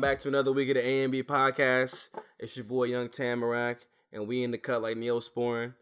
[0.00, 2.08] welcome back to another week of the A and B podcast.
[2.38, 3.80] It's your boy Young Tamarack,
[4.14, 5.74] and we in the cut like Neosporin.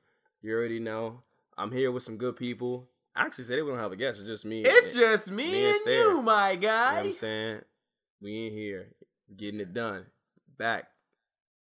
[0.43, 1.23] You already know.
[1.57, 2.89] I'm here with some good people.
[3.15, 4.19] I actually said they gonna have a guest.
[4.19, 4.63] It's just me.
[4.65, 6.89] It's just me, Me and and you, my guy.
[6.89, 7.61] You know what I'm saying?
[8.21, 8.89] We in here
[9.37, 10.07] getting it done.
[10.59, 10.89] Back.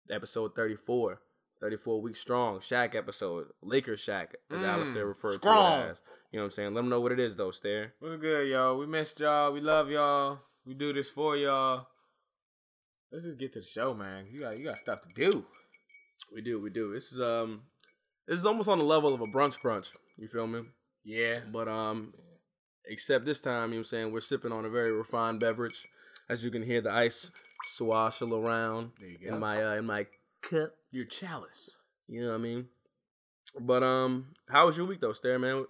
[0.10, 1.20] Episode 34.
[1.60, 2.58] 34 weeks strong.
[2.58, 3.50] Shaq episode.
[3.62, 5.82] Lakers Shaq, as Mm, Alistair referred strong.
[5.84, 6.02] to it as.
[6.32, 6.74] You know what I'm saying?
[6.74, 7.94] Let them know what it is though, Stair.
[8.00, 8.80] What's good, y'all?
[8.80, 9.52] We missed y'all.
[9.52, 10.40] We love y'all.
[10.66, 11.86] We do this for y'all.
[13.12, 14.26] Let's just get to the show, man.
[14.32, 15.46] You got you got stuff to do.
[16.34, 16.94] We do, we do.
[16.94, 17.64] This is um
[18.28, 19.90] this is almost on the level of a brunch crunch.
[20.18, 20.62] You feel me?
[21.04, 21.40] Yeah.
[21.52, 22.14] But um
[22.86, 25.88] except this time, you know what I'm saying, we're sipping on a very refined beverage.
[26.30, 27.32] As you can hear the ice
[27.68, 29.34] swashel around There you go.
[29.36, 30.08] in my uh, in my
[30.42, 30.72] cup.
[30.92, 31.78] Your chalice.
[32.08, 32.68] You know what I mean?
[33.60, 35.66] But um how was your week though, Stair man?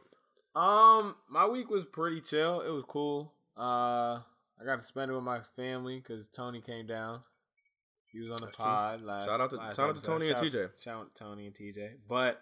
[0.53, 2.59] Um, my week was pretty chill.
[2.59, 3.33] It was cool.
[3.57, 4.19] Uh,
[4.59, 7.21] I got to spend it with my family because Tony came down.
[8.11, 8.65] He was on the That's true.
[8.65, 9.25] pod last.
[9.25, 10.01] Shout out to- shout out to.
[10.03, 10.81] Tony and TJ.
[10.83, 11.91] Shout out to Tony and TJ.
[12.07, 12.41] But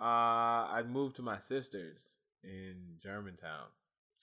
[0.00, 1.98] uh, I moved to my sister's
[2.44, 3.66] in Germantown.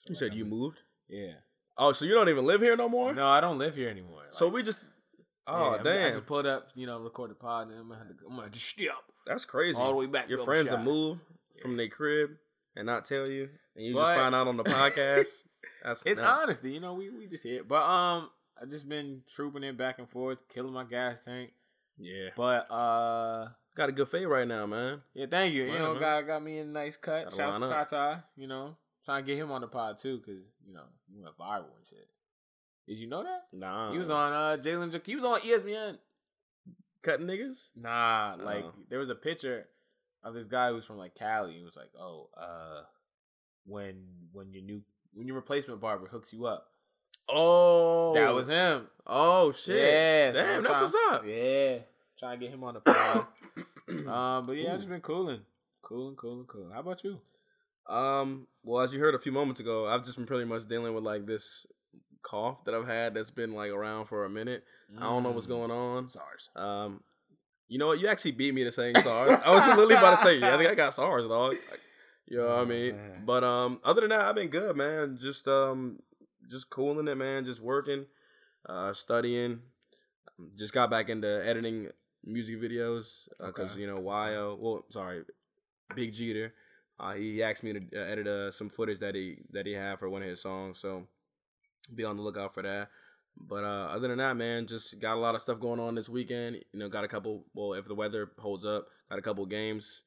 [0.01, 0.79] So, You like, said I'm- you moved?
[1.07, 1.33] Yeah.
[1.77, 3.13] Oh, so you don't even live here no more?
[3.13, 4.23] No, I don't live here anymore.
[4.29, 6.11] So we just yeah, Oh I'm- I damn.
[6.11, 8.49] just pulled up, you know, record the pod, and I'm gonna have to, I'm gonna
[8.49, 8.91] to step
[9.25, 9.77] That's crazy.
[9.79, 10.29] all the way back.
[10.29, 11.21] Your friends have moved
[11.61, 12.31] from their crib
[12.75, 15.45] and not tell you, and you But- just find out on the podcast.
[15.83, 16.93] That's It's honesty, you know.
[16.93, 18.29] We we just here, but um,
[18.63, 21.51] I just been trooping it back and forth, killing my gas tank.
[21.97, 25.01] Yeah, But uh, got a good fade right now, man.
[25.13, 25.65] yeah, thank you.
[25.65, 26.01] You know, man.
[26.01, 27.25] got got me a nice cut.
[27.25, 27.67] Gotta Shout out to.
[27.67, 28.23] Tata.
[28.37, 30.83] You know, trying to get him on the pod too, cause you know
[31.13, 32.07] he went viral and shit.
[32.87, 33.43] Did you know that?
[33.53, 34.91] Nah, He was on uh Jalen.
[34.91, 35.97] Jack- He was on ESPN.
[37.01, 37.69] cutting niggas.
[37.75, 38.73] Nah, like Oh.
[38.89, 39.67] there was a picture
[40.23, 41.53] of this guy who was from like Cali.
[41.57, 42.81] He was like, "Oh, uh,
[43.65, 44.81] when when your new
[45.13, 46.67] when your replacement barber hooks you up,
[47.29, 49.75] Oh, that was him." Oh shit!
[49.77, 51.25] Yeah, damn, I'm that's trying- what's up.
[51.27, 51.77] Yeah,
[52.19, 53.27] trying to get him on the pod.
[54.07, 55.41] um, but yeah, I've just been cooling,
[55.81, 56.71] cooling, cooling, cooling.
[56.71, 57.19] How about you?
[57.89, 60.93] Um, well, as you heard a few moments ago, I've just been pretty much dealing
[60.93, 61.65] with like this
[62.21, 64.63] cough that I've had that's been like around for a minute.
[64.97, 66.09] I don't know what's going on.
[66.09, 66.49] SARS.
[66.55, 67.01] Um,
[67.67, 67.99] you know what?
[67.99, 69.41] You actually beat me to saying SARS.
[69.45, 71.55] I was literally about to say, yeah, I think I got SARS, dog.
[71.71, 71.79] Like,
[72.27, 72.95] you know what I Oh, mean?
[72.95, 73.23] man.
[73.25, 75.17] But um, other than that, I've been good, man.
[75.19, 75.99] Just um,
[76.49, 77.43] just cooling it, man.
[77.45, 78.05] Just working,
[78.67, 79.61] uh, studying.
[80.57, 81.89] Just got back into editing
[82.25, 83.81] music videos because Okay.
[83.81, 84.57] you know Yo.
[84.59, 85.23] Well, sorry,
[85.95, 86.53] Big Jeter.
[86.99, 89.99] Uh, he asked me to uh, edit uh, some footage that he that he had
[89.99, 91.07] for one of his songs, so
[91.93, 92.89] be on the lookout for that.
[93.35, 96.07] But uh, other than that, man, just got a lot of stuff going on this
[96.07, 96.57] weekend.
[96.71, 97.45] You know, got a couple.
[97.55, 100.03] Well, if the weather holds up, got a couple games.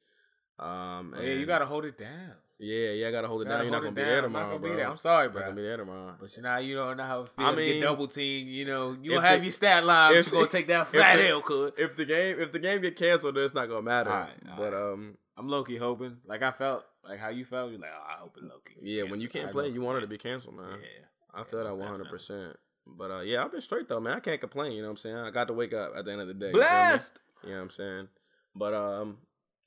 [0.59, 2.33] Um, Oh, yeah, you gotta hold it down.
[2.59, 3.63] Yeah, yeah, I gotta hold it Gotta down.
[3.65, 4.25] You're not gonna it be there down.
[4.25, 4.69] I'm not tomorrow, gonna bro.
[4.71, 4.89] be there.
[4.89, 6.15] I'm sorry, You're not gonna be there tomorrow.
[6.19, 8.49] But you know, you don't know how it I feels to get double teamed.
[8.49, 10.81] You know, you don't have the- your stat line, but if you gonna take that
[10.81, 11.73] if fat the- L, could.
[11.77, 14.09] If the game if the game get canceled, then it's not gonna matter.
[14.09, 14.93] Alright, but alright.
[14.93, 16.17] um, I'm low key hoping.
[16.25, 17.69] Like I felt, like how you felt.
[17.71, 18.75] You're like, oh, I hope it low key.
[18.81, 20.79] yeah, when you can't play, you want it to be canceled, man.
[20.81, 21.39] Yeah.
[21.39, 22.55] I feel Yeah, that one hundred percent.
[22.87, 24.13] But uh, yeah, I've been straight though, man.
[24.13, 24.71] I can't complain.
[24.71, 25.17] You know what I'm saying?
[25.17, 26.51] I got to wake up at the end of the day.
[26.53, 27.19] Blessed.
[27.43, 28.07] You know what I'm saying?
[28.55, 29.17] But um,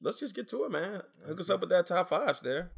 [0.03, 1.03] let's just get to it, man.
[1.29, 2.71] Hook us up with that top five there.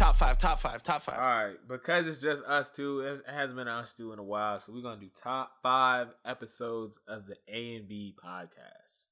[0.00, 1.18] Top five, top five, top five.
[1.18, 3.00] All right, because it's just us two.
[3.00, 6.98] It hasn't been us two in a while, so we're gonna do top five episodes
[7.06, 9.02] of the A and B podcast.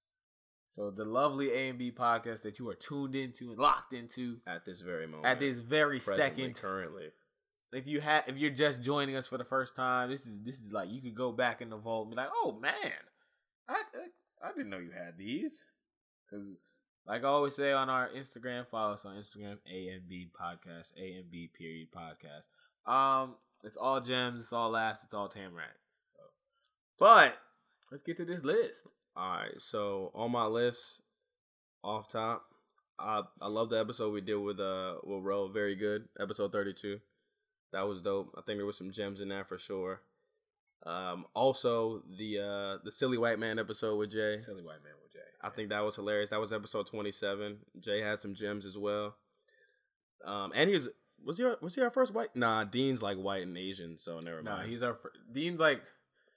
[0.70, 4.38] So the lovely A and B podcast that you are tuned into and locked into
[4.46, 5.26] At this very moment.
[5.26, 6.54] at this very second.
[6.54, 7.10] currently.
[7.70, 10.58] If you have, if you're just joining us for the first time, this is this
[10.58, 12.72] is like you could go back in the vault and be like, oh man,
[13.68, 15.62] I I, I didn't know you had these.
[16.30, 16.56] Because
[17.08, 20.92] like I always say on our Instagram, follow us on Instagram, A and B podcast,
[21.00, 22.44] A and B period podcast.
[22.90, 25.76] Um, it's all gems, it's all laughs, it's all Tamarack.
[26.14, 26.22] So,
[26.98, 27.38] but
[27.90, 28.86] let's get to this list.
[29.16, 31.00] All right, so on my list,
[31.82, 32.44] off top,
[32.98, 35.48] I I love the episode we did with uh with Ro.
[35.48, 37.00] Very good, episode thirty two.
[37.72, 38.34] That was dope.
[38.36, 40.02] I think there was some gems in there for sure.
[40.86, 44.38] Um, also the uh the silly white man episode with Jay.
[44.44, 45.18] Silly white man with Jay.
[45.42, 46.30] I think that was hilarious.
[46.30, 47.58] That was episode twenty seven.
[47.80, 49.16] Jay had some gems as well.
[50.24, 50.88] Um, and he was
[51.24, 52.34] was he our, was he our first white?
[52.34, 54.44] Nah, Dean's like white and Asian, so never mind.
[54.44, 54.70] No, mind.
[54.70, 55.82] he's our fir- Dean's like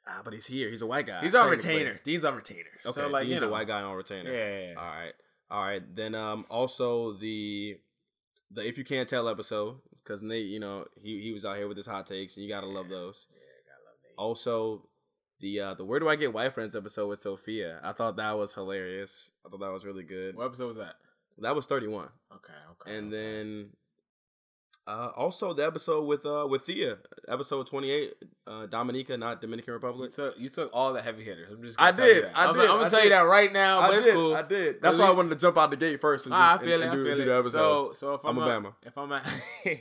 [0.08, 0.70] ah, but he's here.
[0.70, 1.22] He's a white guy.
[1.22, 2.00] he's our retainer.
[2.04, 2.70] Dean's our retainer.
[2.86, 4.32] Okay, so like Dean's you know, a white guy on retainer.
[4.32, 4.74] Yeah.
[4.78, 5.14] All right.
[5.50, 5.96] All right.
[5.96, 7.78] Then um also the
[8.52, 11.68] the if you can't tell episode because Nate, you know, he he was out here
[11.68, 13.28] with his hot takes and you gotta love those.
[13.32, 13.51] Yeah, gotta love Nate.
[14.18, 14.88] Also,
[15.40, 17.80] the uh the where do I get white friends episode with Sophia.
[17.84, 19.32] I thought that was hilarious.
[19.46, 20.36] I thought that was really good.
[20.36, 20.96] What episode was that?
[21.40, 22.10] That was thirty one.
[22.34, 22.98] Okay, okay.
[22.98, 23.16] And okay.
[23.18, 23.70] then
[24.88, 26.98] Uh, also, the episode with uh with Thea,
[27.28, 28.14] episode twenty eight,
[28.48, 30.12] uh, Dominica, not Dominican Republic.
[30.12, 31.50] took you took all the heavy hitters.
[31.52, 31.80] I'm just.
[31.80, 32.26] I Gonna did.
[32.26, 33.82] I did, I'm gonna I tell you that right now.
[33.82, 34.36] But I it's did, cool.
[34.36, 34.82] I did.
[34.82, 36.74] That's At why I wanted to jump out the gate first and, Ah, I feel
[36.74, 36.86] and, it.
[36.86, 37.26] and I do, feel do it.
[37.26, 38.00] the episodes.
[38.00, 38.74] So, so if I'm I'm, a a, Bama.
[38.84, 39.22] if I'm a,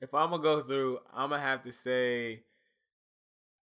[0.00, 2.42] if I'm gonna go through, I'm gonna have to say,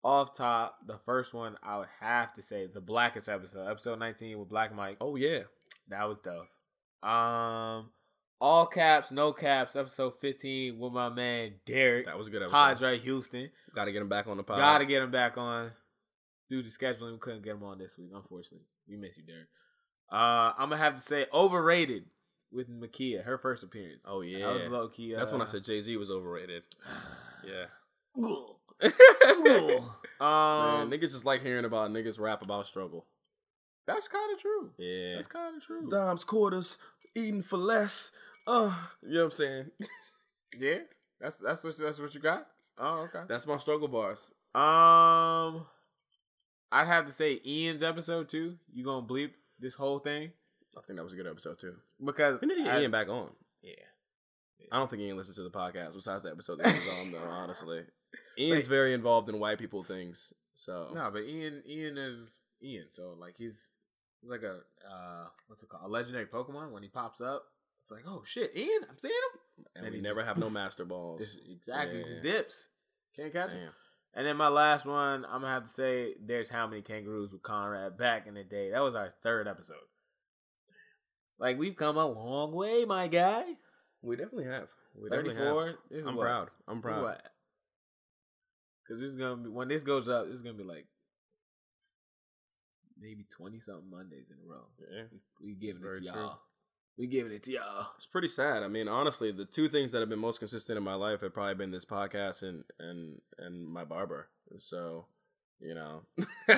[0.07, 4.39] off top, the first one I would have to say the blackest episode, episode 19
[4.39, 4.97] with Black Mike.
[5.01, 5.41] oh yeah,
[5.89, 6.47] That was dope.
[7.07, 7.89] Um,
[8.39, 12.05] all caps, no caps, episode 15 with my man Derek.
[12.05, 12.55] that was a good episode.
[12.55, 13.49] Hodge right Houston.
[13.75, 14.57] Got to get him back on the pod.
[14.59, 15.71] Gotta get him back on.
[16.49, 18.65] Due to scheduling, we couldn't get him on this week, unfortunately.
[18.87, 19.49] We miss you, Derek.
[20.09, 22.05] Uh, I'm gonna have to say overrated
[22.49, 24.05] with Makia, her first appearance.
[24.07, 25.13] Oh yeah, that was low key.
[25.13, 26.63] That's when I uh, said Jay Z was overrated.
[27.45, 27.65] Yeah.
[28.81, 28.89] um,
[30.19, 33.05] Man, niggas just like hearing about niggas rap about struggle.
[33.85, 34.71] that's kind of true.
[34.77, 35.15] Yeah.
[35.15, 35.87] That's kind of true.
[35.89, 36.77] Dimes, quarters,
[37.15, 38.11] eating for less.
[38.45, 38.73] Uh,
[39.03, 39.65] you know what I'm saying?
[40.57, 40.77] Yeah,
[41.19, 42.47] that's that's what that's what you got.
[42.79, 43.19] Oh, okay.
[43.27, 44.31] That's my struggle bars.
[44.55, 45.65] Um,
[46.71, 48.57] I'd have to say Ian's episode too.
[48.73, 50.31] You gonna bleep this whole thing
[50.75, 51.75] I think that was a good episode too.
[52.03, 53.29] because We need to get I- Ian back on.
[53.61, 53.73] Yeah,
[54.71, 57.29] I don't think Ian listens to the podcast besides the episode that he's on though,
[57.29, 57.81] honestly.
[58.39, 58.67] Ian's Wait.
[58.75, 60.33] very involved in white people things.
[60.53, 63.69] So no, but Ian Ian is Ian, so like he's
[64.21, 66.71] he's like a uh what's it called a legendary Pokemon.
[66.71, 67.43] When he pops up,
[67.81, 69.65] it's like oh shit, Ian, I'm seeing him.
[69.75, 71.19] and and we he never just- have no master balls.
[71.21, 72.31] Just, exactly, he just Yeah.
[72.31, 72.67] dips.
[73.15, 73.59] Can't catch him.
[73.59, 73.71] Damn.
[74.13, 77.43] And then my last one, I'm gonna have to say, there's how many kangaroos with
[77.43, 78.71] Conrad back in the day.
[78.71, 79.77] That was our third episode.
[81.39, 83.43] Like we've come a long way, my guy.
[84.01, 84.69] We definitely have.
[84.95, 86.07] We definitely have.
[86.07, 86.23] I'm what?
[86.23, 86.49] proud.
[86.67, 87.19] I'm proud.
[88.87, 90.27] Because it's gonna be when this goes up.
[90.29, 90.85] it's gonna be like
[92.99, 94.65] maybe twenty something Mondays in a row.
[94.79, 95.03] Yeah.
[95.41, 96.21] We, we giving it to true.
[96.21, 96.39] y'all.
[96.97, 97.87] We giving it to y'all.
[97.97, 98.63] It's pretty sad.
[98.63, 101.33] I mean, honestly, the two things that have been most consistent in my life have
[101.33, 104.29] probably been this podcast and and and my barber.
[104.57, 105.05] So,
[105.59, 106.01] you know.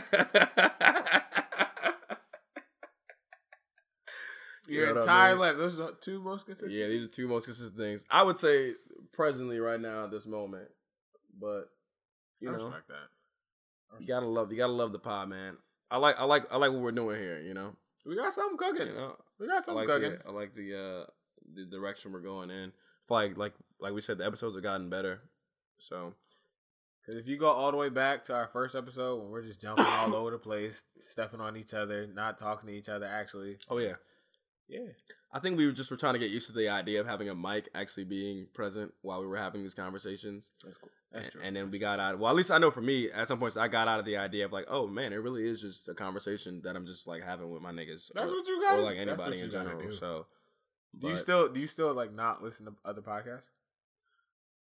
[4.67, 5.39] You Your know what I entire mean?
[5.39, 5.57] life.
[5.57, 6.79] Those are two most consistent.
[6.79, 8.05] Yeah, these are two most consistent things.
[8.09, 8.73] I would say
[9.13, 10.67] presently right now at this moment.
[11.41, 11.69] But
[12.39, 13.99] you I know, respect that.
[14.01, 15.57] you gotta love you gotta love the pod, man.
[15.91, 17.75] I like I like I like what we're doing here, you know.
[18.05, 18.87] We got something cooking.
[18.87, 20.17] You know, We got I something like cooking.
[20.23, 21.05] the, I like the uh
[21.55, 22.71] the direction we're going in.
[23.09, 25.21] I like like like we said, the episodes have gotten better.
[25.79, 26.13] So
[27.01, 29.61] Because if you go all the way back to our first episode when we're just
[29.61, 33.57] jumping all over the place, stepping on each other, not talking to each other, actually,
[33.69, 33.95] oh yeah.
[34.69, 34.91] Yeah,
[35.33, 37.29] I think we were just were trying to get used to the idea of having
[37.29, 40.51] a mic actually being present while we were having these conversations.
[40.63, 40.89] that's cool.
[41.11, 41.41] That's and, true.
[41.43, 42.19] and then we got out.
[42.19, 44.17] Well, at least I know for me, at some points, I got out of the
[44.17, 47.23] idea of like, oh man, it really is just a conversation that I'm just like
[47.23, 48.11] having with my niggas.
[48.13, 48.77] That's or, what you got.
[48.77, 49.81] or like anybody in general.
[49.81, 49.91] Do.
[49.91, 50.27] So,
[50.97, 53.43] do you still do you still like not listen to other podcasts?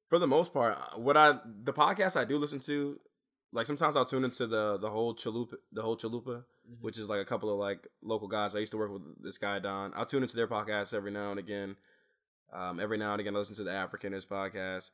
[0.08, 3.00] for the most part, uh, what I the podcast I do listen to,
[3.52, 6.82] like sometimes I'll tune into the the whole chalupa, the whole chalupa, Mhm.
[6.82, 8.56] which is like a couple of like local guys.
[8.56, 9.94] I used to work with this guy Don.
[9.96, 11.78] I'll tune into their podcasts every now and again.
[12.52, 14.92] Um, every now and again, I listen to the Africaners podcast.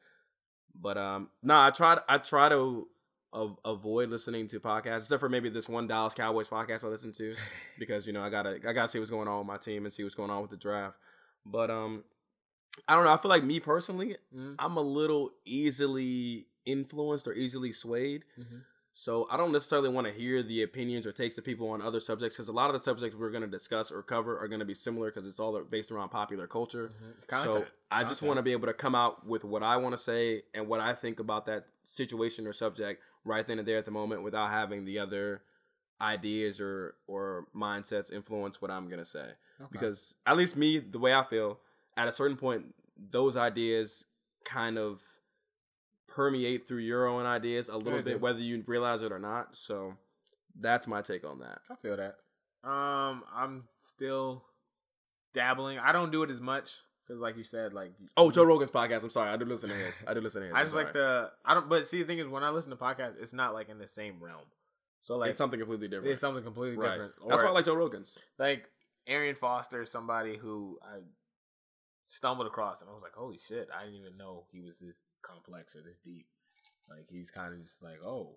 [0.75, 1.99] But um, nah, I try.
[2.09, 2.87] I try to
[3.33, 7.11] av- avoid listening to podcasts, except for maybe this one Dallas Cowboys podcast I listen
[7.13, 7.35] to,
[7.79, 9.93] because you know I gotta I gotta see what's going on with my team and
[9.93, 10.97] see what's going on with the draft.
[11.45, 12.03] But um,
[12.87, 13.13] I don't know.
[13.13, 14.55] I feel like me personally, Mhm.
[14.57, 18.25] I'm a little easily influenced or easily swayed.
[18.39, 18.61] Mhm.
[18.95, 21.99] So I don't necessarily want to hear the opinions or takes of people on other
[21.99, 24.59] subjects because a lot of the subjects we're going to discuss or cover are going
[24.59, 26.91] to be similar because it's all based around popular culture.
[27.03, 27.27] Mhm.
[27.27, 27.53] Content.
[27.53, 29.97] So I just want to be able to come out with what I want to
[30.01, 33.85] say and what I think about that situation or subject right then and there at
[33.85, 35.41] the moment without having the other
[36.01, 39.31] ideas or or mindsets influence what I'm going to say
[39.61, 39.69] Okay.
[39.71, 41.59] because at least me the way i feel
[41.95, 44.05] at a certain point those ideas
[44.43, 44.99] kind of
[46.13, 49.55] permeate through your own ideas a little Yeah, bit whether you realize it or not
[49.55, 49.95] so
[50.59, 52.15] that's my take on that I feel that.
[52.63, 54.45] Um, I'm still
[55.33, 55.79] dabbling.
[55.79, 59.03] I don't do it as much because, like you said, like oh joe rogan's podcast
[59.03, 60.93] i'm sorry i do listen to his i do listen to his I just like
[60.93, 61.67] the I don't.
[61.67, 63.87] But see, the thing is, when I listen to podcasts, it's not like in the
[63.87, 64.45] same realm.
[65.01, 67.13] So like it's something completely different it's something completely right different.
[67.27, 68.69] that's why i like joe rogan's like
[69.05, 70.99] Arian Foster is somebody who I
[72.07, 75.03] stumbled across and I was like, holy shit, I didn't even know he was this
[75.21, 76.27] complex or this deep.
[76.89, 78.35] Like he's kind of just like, oh.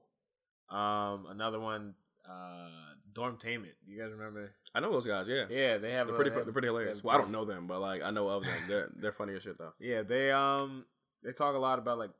[0.75, 1.95] Um, another one,
[2.29, 2.69] uh,
[3.13, 3.75] Dormtainment.
[3.87, 4.53] You guys remember?
[4.75, 6.69] i know those guys yeah, Yeah, they have they're a- pretty They have, they're pretty
[6.69, 9.35] hilarious well i don't know them but like i know of them they're they're funny
[9.35, 10.85] as shit though Yeah, they um
[11.25, 12.11] they talk a lot about like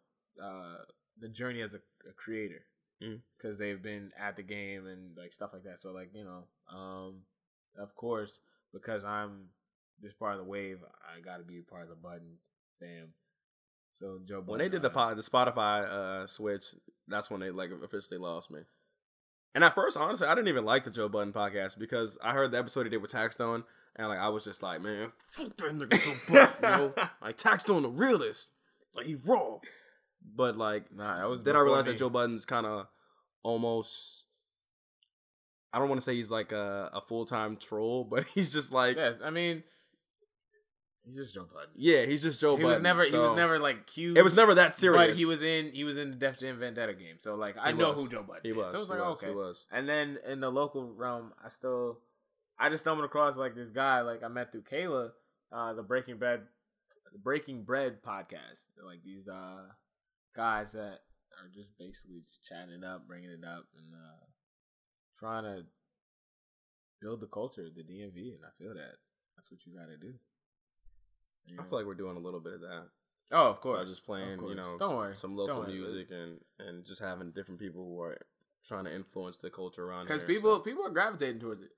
[0.43, 0.77] uh
[1.19, 2.63] the journey as a, a creator
[3.37, 5.79] because they've been at the game and like stuff like that.
[5.79, 7.23] So like you know, um,
[7.79, 8.41] of course,
[8.73, 9.49] because I'm
[10.01, 12.39] this part of the wave, I got to be part of the Budden
[12.81, 13.15] fam.
[13.93, 16.65] So Joe Budden, when they did the uh, pod, the Spotify uh, switch,
[17.09, 18.61] that's when they like officially lost me.
[19.55, 22.51] And at first, honestly, I didn't even like the Joe Budden podcast because I heard
[22.51, 23.65] the episode he did with Taxstone,
[23.97, 25.99] and like I was just like, man, fuck that nigga
[26.29, 27.09] Joe Budden, yo.
[27.23, 28.51] Like Taxstone, the realist,
[28.95, 29.59] like he's raw.
[30.35, 31.93] But like Nah, that was then I realized me.
[31.93, 32.89] that Joe Budden's kind of
[33.43, 34.27] almost.
[35.73, 38.73] I don't want to say he's like a, a full time troll, but he's just
[38.73, 39.63] like Yeah, I mean,
[41.07, 41.71] he's just Joe Budden.
[41.77, 42.75] Yeah, he's just Joe he Budden.
[42.75, 43.05] was never.
[43.05, 44.19] he was never like cute.
[44.19, 45.07] It was never that serious.
[45.07, 45.73] But he was in.
[45.73, 47.17] He was in the Def Jam Vendetta game.
[47.19, 47.97] So like, I He know was.
[47.97, 48.57] who Joe Budden He is.
[48.57, 48.71] was.
[48.73, 49.29] So it's he like was, okay.
[49.29, 49.67] He was.
[49.73, 52.01] And then in the local realm, I still,
[52.59, 55.11] I just stumbled across like this guy like I met through Kayla,
[55.53, 56.43] uh, the Breaking Bread,
[57.13, 58.65] the Breaking Bread podcast.
[58.77, 59.63] They're like these uh
[60.35, 60.99] guys that
[61.43, 64.25] are just basically just chatting it up, bringing it up, and uh
[65.19, 65.65] trying to
[67.01, 68.35] build the culture of the DMV.
[68.37, 68.97] And I feel that
[69.37, 70.15] that's what you got to do.
[71.59, 72.85] I feel like we're doing a little bit of that.
[73.33, 75.73] oh, of course, just playing, you know, don't worry, some local worry.
[75.73, 78.19] music and and just having different people who are
[78.65, 81.71] trying to influence the culture around because people so, people are gravitating towards it.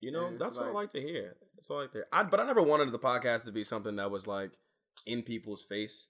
[0.00, 1.36] you know, that's what I like- like to hear.
[1.54, 2.06] That's what I like to hear.
[2.12, 4.50] I, but I never wanted the podcast to be something that was like
[5.06, 6.08] in people's face.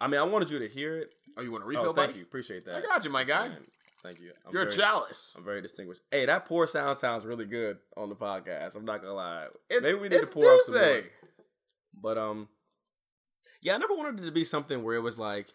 [0.00, 1.14] I mean, I wanted you to hear it.
[1.36, 2.18] Oh, you want a Oh, refill, thank buddy?
[2.20, 2.76] you, appreciate that.
[2.76, 3.48] I got you, my guy.
[3.48, 3.58] Man,
[4.02, 4.30] Thank you.
[4.46, 5.34] I'm You're very, a chalice.
[5.36, 6.00] I'm very distinguished.
[6.10, 8.74] Hey, that pour sound sounds really good on the podcast.
[8.76, 9.48] I'm not gonna lie.
[9.68, 11.02] It's, Maybe we need to pour up some more.
[12.00, 12.02] Douce.
[12.02, 12.48] But um,
[13.62, 15.48] yeah, I never wanted it to be something where it was like,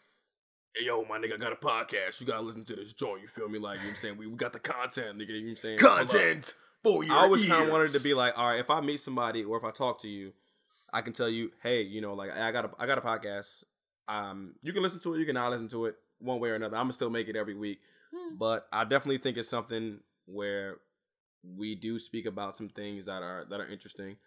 [0.75, 2.21] hey, yo, my nigga I got a podcast.
[2.21, 3.21] You gotta listen to this joint.
[3.21, 3.59] You feel me?
[3.59, 5.29] Like you know what I'm saying, we, we got the content, nigga.
[5.29, 5.77] You know what I'm saying?
[5.79, 5.97] Pull up.
[6.09, 7.71] Content for your I always kind of ears.
[7.71, 10.07] wanted to be like, all right, if I meet somebody or if I talk to
[10.07, 10.33] you,
[10.93, 13.63] I can tell you, hey, you know, like I got a I got a podcast.
[14.07, 16.55] Um, you can listen to it, you can not listen to it, one way or
[16.55, 16.75] another.
[16.77, 17.79] I'm gonna still make it every week,
[18.15, 18.35] Hmm.
[18.37, 20.77] but I definitely think it's something where
[21.43, 24.17] we do speak about some things that are that are interesting,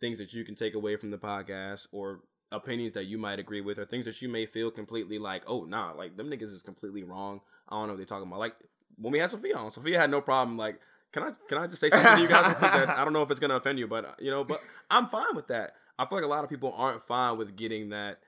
[0.00, 3.60] things that you can take away from the podcast or opinions that you might agree
[3.60, 6.62] with or things that you may feel completely like, oh nah, like them niggas is
[6.62, 7.40] completely wrong.
[7.68, 8.38] I don't know what they're talking about.
[8.38, 8.56] Like
[8.96, 10.80] when we had Sophia on, Sophia had no problem like
[11.12, 12.54] can I can I just say something to you guys?
[12.62, 15.48] I, don't know if it's gonna offend you, but you know, but I'm fine with
[15.48, 15.74] that.
[15.98, 18.18] I feel like a lot of people aren't fine with getting that.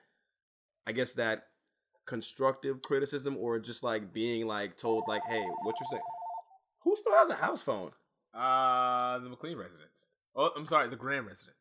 [0.87, 1.43] I guess that
[2.05, 6.01] constructive criticism or just like being like told like, hey, what you're saying.
[6.79, 7.91] Who still has a house phone?
[8.33, 10.07] Uh, the McLean residence.
[10.35, 11.60] Oh, I'm sorry, the Graham residence.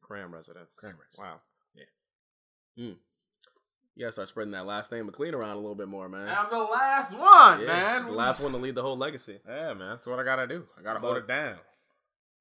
[0.00, 0.76] Cram residence.
[0.78, 1.18] Cram residence.
[1.18, 1.40] Wow.
[1.74, 2.84] Yeah.
[2.84, 2.96] Mm.
[3.96, 6.28] You gotta start spreading that last name McLean around a little bit more, man.
[6.28, 8.06] I'm the last one, Yeah, man.
[8.06, 9.38] The last one to lead the whole legacy.
[9.46, 9.90] Yeah, man.
[9.90, 10.66] That's what I gotta do.
[10.78, 11.58] I gotta But- hold it down.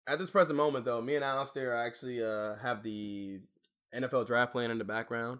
[0.05, 3.39] At this present moment, though, me and Alistair actually uh, have the
[3.95, 5.39] NFL draft plan in the background,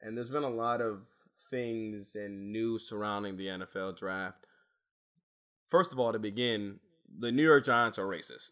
[0.00, 1.02] and there's been a lot of
[1.50, 4.46] things and news surrounding the NFL draft.
[5.68, 6.80] First of all, to begin,
[7.18, 8.50] the New York Giants are racist.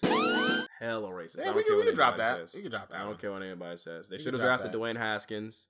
[0.78, 1.38] Hella racist.
[1.38, 2.37] I Yeah, don't we care can, what we can drop that.
[2.38, 2.54] says.
[2.54, 2.97] We can drop that.
[2.97, 3.16] I don't one.
[3.18, 4.08] care what anybody says.
[4.08, 4.78] They should have drafted that.
[4.78, 5.68] Dwayne Haskins.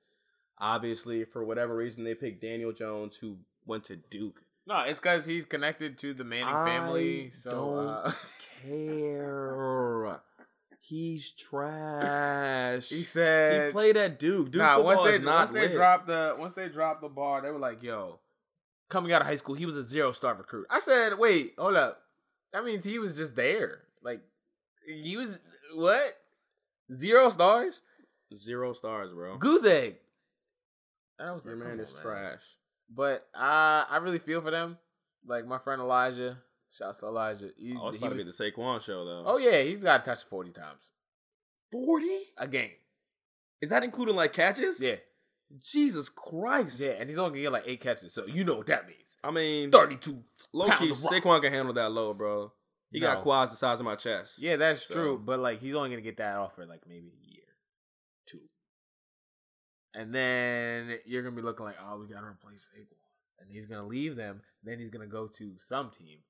[0.58, 3.36] Obviously, for whatever reason, they picked Daniel Jones, who
[3.66, 4.42] went to Duke.
[4.66, 7.26] No, it's because he's connected to the Manning family.
[7.32, 8.12] I So don't uh,
[8.66, 10.20] care.
[10.80, 12.88] He's trash.
[12.88, 14.50] he said he played at Duke.
[14.50, 17.50] Duke "Nah." football Once they once they dropped the once they dropped the bar, they
[17.50, 18.20] were like, "Yo,
[18.88, 21.76] coming out of high school, he was a zero star recruit." I said, "Wait, hold
[21.76, 22.00] up.
[22.52, 23.80] That means he was just there.
[24.02, 24.22] Like
[24.88, 25.40] he was
[25.74, 26.16] what?
[26.92, 27.82] Zero stars?
[28.34, 29.36] Zero stars, bro.
[29.38, 29.96] Goose egg."
[31.20, 32.42] I was Your like, man is on, trash.
[32.88, 34.78] But I I really feel for them.
[35.26, 36.38] Like my friend Elijah.
[36.70, 37.48] Shouts to Elijah.
[37.56, 39.22] He, Oh, it's he about was- to be the Saquon show, though.
[39.26, 40.90] oh yeah, he's got to touch forty times
[41.72, 42.06] 40?
[42.38, 42.70] a game.
[43.60, 44.80] Is that including like catches?
[44.80, 44.96] Yeah,
[45.60, 46.80] Jesus Christ.
[46.80, 49.16] yeah, and he's only gonna get like eight catches, so you know what that means.
[49.24, 50.22] I mean, Thirty-two.
[50.52, 51.12] low key, of rock.
[51.12, 52.52] Saquon can handle that low, bro.
[52.90, 53.22] He got No.
[53.22, 54.40] quads the size of my chest.
[54.40, 55.18] Yeah, that's So- true.
[55.18, 57.44] But like, he's only gonna get that offer like maybe a year,
[58.26, 58.48] two,
[59.94, 62.96] and then you're gonna be looking like, oh, we gotta replace Saquon,
[63.40, 64.42] and he's gonna leave them.
[64.62, 66.20] Then he's gonna go to some team,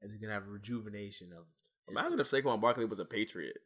[0.00, 1.46] and he's gonna have a rejuvenation of.
[1.88, 3.58] Imagine if Saquon Barkley was a Patriot.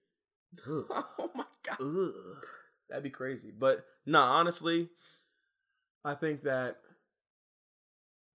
[0.67, 1.79] Oh my god.
[1.81, 2.45] Ugh.
[2.89, 3.53] That'd be crazy.
[3.57, 4.91] But no, honestly,
[6.05, 6.79] I think that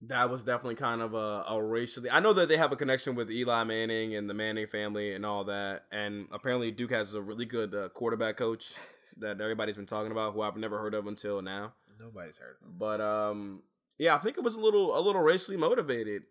[0.02, 2.10] that was definitely kind of a, a racially.
[2.10, 5.24] I know that they have a connection with Eli Manning and the Manning family and
[5.24, 5.84] all that.
[5.90, 8.74] And apparently, Duke has a really good uh, quarterback coach
[9.18, 11.72] that everybody's been talking about, who I've never heard of until now.
[11.98, 12.74] Nobody's heard of him.
[12.78, 13.62] But um,
[13.98, 16.24] yeah, I think it was a little a little racially motivated,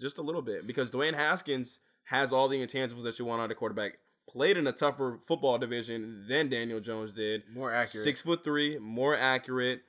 [0.00, 3.46] just a little bit, because Dwayne Haskins has all the intangibles that you want out
[3.46, 3.98] of a quarterback.
[4.28, 7.42] Played in a tougher football division than Daniel Jones did.
[7.52, 8.02] More accurate.
[8.02, 9.82] Six foot three, more accurate.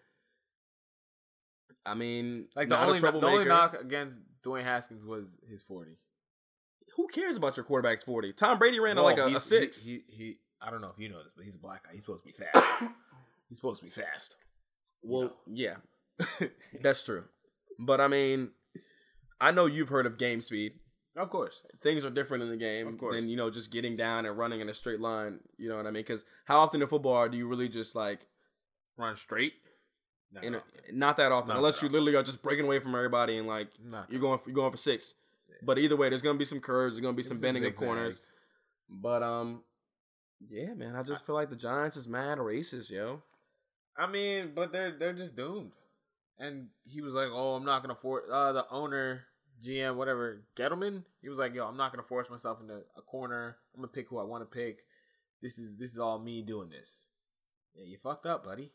[1.88, 5.98] I mean, Like the only the only knock against Dwayne Haskins was his forty.
[6.96, 8.34] Who cares about your quarterback's forty?
[8.34, 9.84] Tom Brady ran Well, like a, a six.
[9.84, 10.36] He, he he.
[10.62, 11.92] I don't know if you know this, but he's a black guy.
[11.94, 12.84] He's supposed to be fast.
[13.48, 14.38] He's supposed to be fast.
[15.04, 15.76] Well, yeah,
[16.82, 17.26] that's true.
[17.80, 18.50] But I mean,
[19.40, 20.74] I know you've heard of game speed.
[21.16, 21.64] Of course.
[21.82, 24.70] Things are different in the game than you know just getting down and running in
[24.70, 25.40] a straight line.
[25.58, 26.04] You know what I mean?
[26.04, 28.20] Because how often in football do you really just like
[28.98, 29.54] Run straight.
[30.32, 31.00] Not in often.
[31.00, 33.48] not that often, Not unless that you literally are just breaking away from everybody and
[33.48, 35.16] like Not you're going for, you're going for six.
[35.64, 36.96] But either way, there's gonna be some curves.
[36.96, 38.32] There's gonna be some bending of corners.
[38.90, 39.64] But um,
[40.50, 43.22] yeah, man, I just feel like the Giants is mad racist, yo.
[43.98, 45.72] I mean, but they're they're just doomed.
[46.40, 49.24] And he was like, "Oh, I'm not gonna force." Uh, the owner,
[49.66, 51.04] GM, whatever, Gettleman.
[51.22, 53.58] He was like, "Yo, I'm not gonna force myself into a corner.
[53.74, 54.80] I'm gonna pick who I want to pick.
[55.42, 57.08] This is this is all me doing this."
[57.74, 58.72] Yeah, you fucked up, buddy.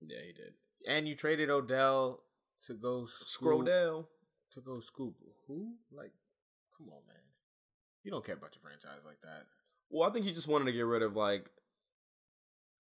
[0.00, 0.54] Yeah, he did.
[0.86, 2.22] And you traded Odell
[2.66, 4.06] to go scoop, Scrodell.
[4.52, 5.14] to go scoop.
[5.46, 5.74] Who?
[5.92, 6.12] Like,
[6.76, 7.16] come on, man.
[8.04, 9.44] You don't care about your franchise like that.
[9.90, 11.50] Well, I think he just wanted to get rid of like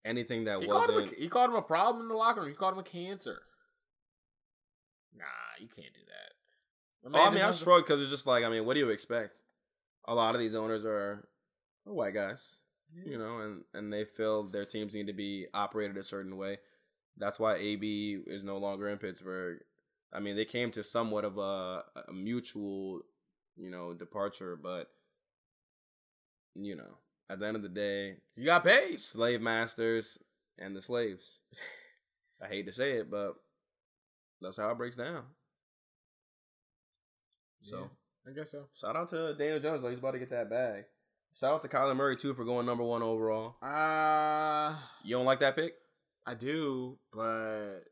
[0.05, 1.13] anything that He wasn't.
[1.13, 2.51] a, he called him a problem in the locker room.
[2.51, 3.39] He called him a cancer.
[5.17, 5.25] Nah,
[5.61, 7.11] you can't do that.
[7.11, 8.91] My Oh, I mean, I to- because it's just like, I mean, what do you
[8.91, 9.41] expect?
[10.09, 11.27] A lot of these owners are,
[11.87, 12.57] are white guys,
[13.05, 16.59] you know, and and they feel their teams need to be operated a certain way.
[17.19, 19.59] That's why AB is no longer in Pittsburgh.
[20.13, 23.01] I mean, they came to somewhat of a, a mutual,
[23.57, 24.89] you know, departure, but
[26.55, 29.01] you know, at the end of the day, You got paid.
[29.01, 30.19] slave masters
[30.59, 31.41] and the slaves.
[32.43, 33.35] I hate to say it, but
[34.41, 35.23] that's how it breaks down.
[37.63, 37.79] So.
[38.27, 38.67] Yeah, I guess so.
[38.75, 39.89] Shout out to Daniel Jones, though.
[39.91, 40.85] He's about to get that bag.
[41.35, 43.57] Shout out to Kyler Murray, too, for going number one overall.
[43.63, 45.75] Uh You don't like that pick?
[46.27, 47.85] I do, but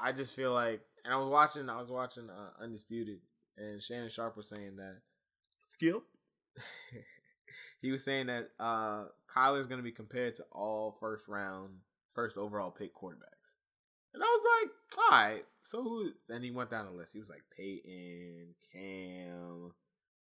[0.00, 3.20] I just feel like, and I was watching, I was watching uh, Undisputed,
[3.56, 4.96] and Shannon Sharpe was saying that
[5.66, 6.02] Skip.
[7.82, 9.04] he was saying that uh
[9.34, 11.70] Kyler's going to be compared to all first round,
[12.14, 13.54] first overall pick quarterbacks,
[14.14, 15.44] and I was like, all right.
[15.64, 16.10] So who?
[16.28, 17.12] Then he went down the list.
[17.12, 19.72] He was like Peyton, Cam,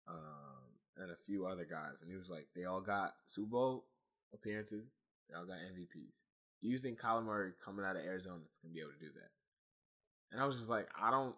[0.06, 0.62] um,
[0.98, 3.84] and a few other guys, and he was like, they all got Super Bowl
[4.34, 4.84] appearances.
[5.28, 6.21] They all got MVPs.
[6.62, 9.12] Do you think Kyler Murray coming out of Arizona is gonna be able to do
[9.14, 9.30] that?
[10.30, 11.34] And I was just like, I don't.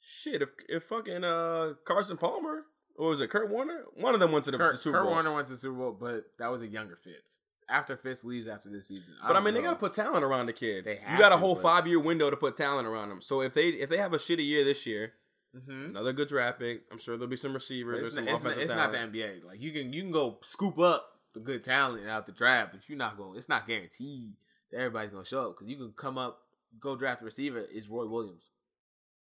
[0.00, 2.64] Shit, if if fucking uh Carson Palmer
[2.96, 3.84] or was it Kurt Warner?
[3.94, 5.12] One of them went to the, Kurt, the Super Kurt Bowl.
[5.14, 7.40] Kurt Warner went to the Super Bowl, but that was a younger Fitz.
[7.68, 10.52] After Fitz leaves after this season, But I mean, they gotta put talent around the
[10.52, 10.84] kid.
[10.84, 13.20] They you got a whole five year window to put talent around him.
[13.22, 15.14] So if they if they have a shitty year this year,
[15.56, 15.90] Mhm.
[15.90, 18.42] another good draft pick, I'm sure there'll be some receivers or It's, some not, it's,
[18.44, 19.44] not, offensive it's not the NBA.
[19.44, 22.88] Like you can you can go scoop up the good talent out the draft, but
[22.88, 23.36] you're not going.
[23.36, 24.34] It's not guaranteed
[24.76, 26.38] everybody's gonna show up because you can come up,
[26.80, 27.60] go draft a receiver.
[27.60, 28.42] Is Roy Williams?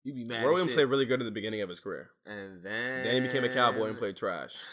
[0.04, 0.38] You'd be mad.
[0.44, 0.76] Roy as Williams shit.
[0.78, 2.10] played really good in the beginning of his career.
[2.26, 4.56] and then Then he became a cowboy and played trash.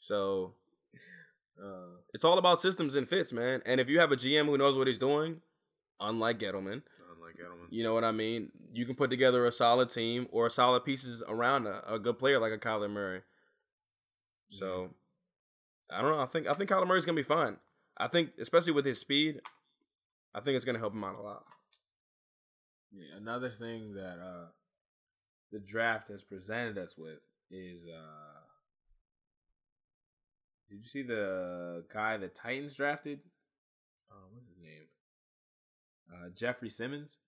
[0.00, 0.54] So
[1.60, 3.62] uh, it's all about systems and fits, man.
[3.66, 5.40] And if you have a GM who knows what he's doing,
[5.98, 7.66] unlike Gettleman, Unlike Edelman.
[7.70, 8.52] you know what I mean.
[8.72, 12.38] You can put together a solid team or solid pieces around a, a good player
[12.38, 13.22] like a Kyler Murray.
[14.48, 14.90] So
[15.90, 16.20] I don't know.
[16.20, 17.56] I think I think Kyler Murray's gonna be fine.
[17.96, 19.40] I think, especially with his speed,
[20.38, 21.42] I think it's gonna help him out a lot.
[22.92, 24.46] Yeah, another thing that uh
[25.50, 27.18] the draft has presented us with
[27.50, 28.38] is uh
[30.70, 33.18] did you see the guy the Titans drafted?
[34.12, 34.86] Uh, what's his name?
[36.12, 37.18] Uh, Jeffrey Simmons.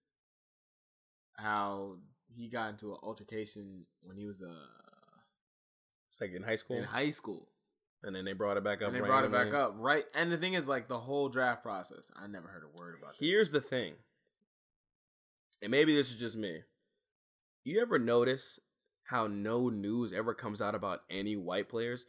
[1.36, 1.96] How
[2.28, 4.54] he got into an altercation when he was uh
[6.12, 7.48] It's like in high school, in high school,
[8.02, 8.88] and then they brought it back up.
[8.88, 10.04] and they brought it back up, right?
[10.14, 13.12] And the thing is, like the whole draft process, I never heard a word about.
[13.12, 13.28] This.
[13.28, 13.94] Here's the thing,
[15.62, 16.60] and maybe this is just me.
[17.64, 18.58] You ever notice
[19.04, 22.06] how no news ever comes out about any white players?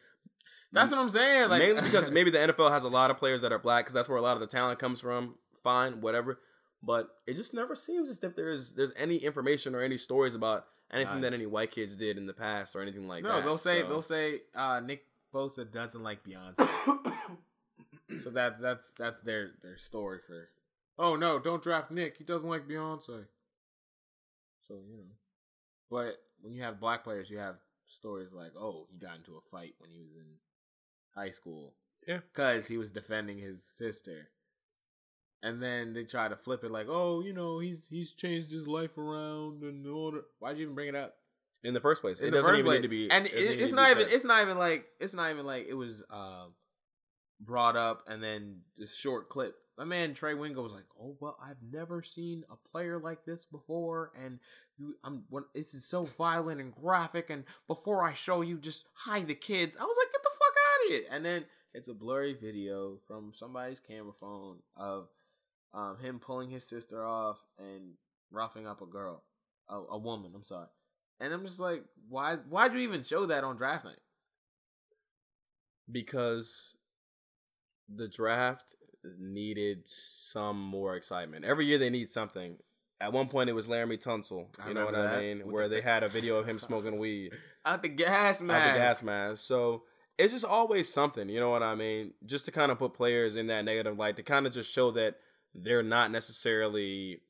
[0.71, 1.49] That's what I'm saying.
[1.49, 3.93] Like Mainly because maybe the NFL has a lot of players that are black because
[3.93, 5.35] that's where a lot of the talent comes from.
[5.63, 6.39] Fine, whatever.
[6.81, 10.65] But it just never seems as if there's there's any information or any stories about
[10.91, 13.39] anything that any white kids did in the past or anything like no, that.
[13.39, 16.67] No, they'll say So- they'll say uh, Nick Bosa doesn't like Beyonce.
[18.23, 20.49] so that that's that's their their story for.
[20.97, 21.39] Oh no!
[21.39, 22.17] Don't draft Nick.
[22.17, 23.25] He doesn't like Beyonce.
[24.67, 25.11] So you know,
[25.89, 27.55] but when you have black players, you have
[27.87, 30.25] stories like, oh, he got into a fight when he was in
[31.15, 31.73] high school.
[32.07, 32.19] Yeah.
[32.33, 34.29] because he was defending his sister.
[35.43, 38.67] And then they try to flip it like, oh, you know, he's he's changed his
[38.67, 40.23] life around and that.
[40.39, 41.15] Why'd you even bring it up?
[41.63, 42.19] In the first place.
[42.19, 42.77] in it doesn't even place.
[42.77, 43.11] need to be.
[43.11, 44.13] and it it, it's not even said.
[44.13, 46.53] it's not even like it's not even like it was um
[47.39, 49.55] brought up and then this short clip.
[49.77, 53.45] My man Trey Wingo was like, "Oh well, I've never seen a player like this
[53.45, 54.39] before, and
[54.77, 57.29] you, I'm when this is so violent and graphic.
[57.29, 60.53] And before I show you, just hide the kids." I was like, "Get the fuck
[60.53, 65.07] out of here!" And then it's a blurry video from somebody's camera phone of
[65.73, 67.93] um, him pulling his sister off and
[68.29, 69.23] roughing up a girl,
[69.69, 70.31] a, a woman.
[70.35, 70.67] I'm sorry,
[71.21, 72.35] and I'm just like, why?
[72.49, 73.95] Why'd you even show that on draft night?
[75.91, 76.75] because
[77.93, 78.75] the draft
[79.19, 81.43] needed some more excitement.
[81.43, 82.57] Every year they need something.
[83.01, 84.45] At one point it was Laremy Tunsil.
[84.67, 85.37] You know what remember I that, mean?
[85.39, 87.33] with Where the they had a video of him smoking weed
[87.65, 88.73] Out the gas at mask.
[88.73, 89.43] the gas mask.
[89.45, 89.83] So
[90.17, 91.27] it's just always something.
[91.27, 92.13] You know what I mean?
[92.25, 94.91] Just to kind of put players in that negative light to kind of just show
[94.91, 95.15] that
[95.55, 97.21] they're not necessarily.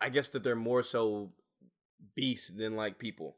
[0.00, 1.30] I guess that they're more so
[2.14, 3.36] beasts than like people.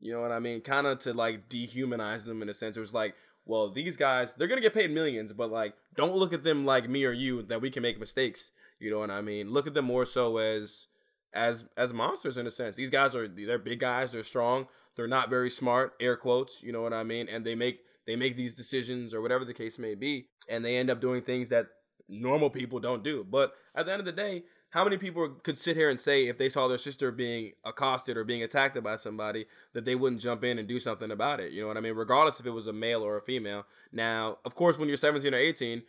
[0.00, 0.60] You know what I mean?
[0.60, 2.76] Kind of to like dehumanize them in a sense.
[2.76, 6.32] It was like, well, these guys, they're gonna get paid millions, but like, don't look
[6.32, 8.52] at them like me or you that we can make mistakes.
[8.78, 9.50] You know what I mean?
[9.50, 10.88] Look at them more so as
[11.32, 12.76] as as monsters in a sense.
[12.76, 16.72] These guys are they're big guys, they're strong, they're not very smart, air quotes, you
[16.72, 17.28] know what I mean?
[17.28, 20.76] And they make they make these decisions or whatever the case may be, and they
[20.76, 21.66] end up doing things that
[22.08, 23.24] normal people don't do.
[23.28, 26.28] But at the end of the day, how many people could sit here and say
[26.28, 30.20] if they saw their sister being accosted or being attacked by somebody that they wouldn't
[30.20, 31.52] jump in and do something about it?
[31.52, 31.94] You know what I mean?
[31.94, 33.66] Regardless if it was a male or a female.
[33.92, 35.82] Now, of course, when you're 17 or 18,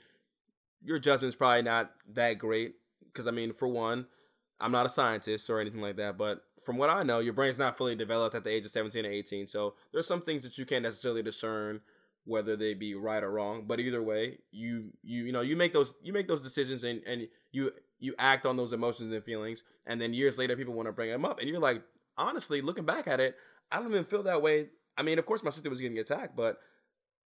[0.84, 4.08] your judgment's probably not that great because I mean, for one,
[4.60, 7.58] I'm not a scientist or anything like that, but from what I know, your brain's
[7.58, 9.48] not fully developed at the age of 17 or 18.
[9.48, 11.82] So there's some things that you can't necessarily discern
[12.26, 13.65] whether they be right or wrong.
[13.67, 17.02] But either way, you you you know you make those you make those decisions and
[17.06, 20.88] and you you act on those emotions and feelings, and then years later people want
[20.88, 21.82] to bring them up, and you're like,
[22.18, 23.36] honestly, looking back at it,
[23.72, 24.68] I don't even feel that way.
[24.98, 26.58] I mean, of course, my sister was getting attacked, but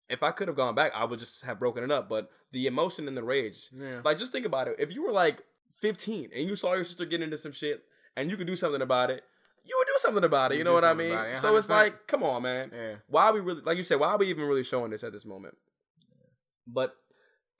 [0.08, 2.08] if I could have gone back, I would just have broken it up.
[2.08, 4.00] But the emotion and the rage, Yeah.
[4.04, 4.76] like, just think about it.
[4.78, 5.42] If you were like
[5.74, 7.82] 15 and you saw your sister get into some shit
[8.16, 9.24] and you could do something about it,
[9.64, 10.54] you would do something about it.
[10.54, 11.12] You You know what I mean?
[11.12, 12.70] it, So it's like, come on, man.
[12.72, 12.94] Yeah.
[13.08, 15.12] Why are we really, like you said, why are we even really showing this at
[15.12, 15.56] this moment?
[16.66, 16.94] But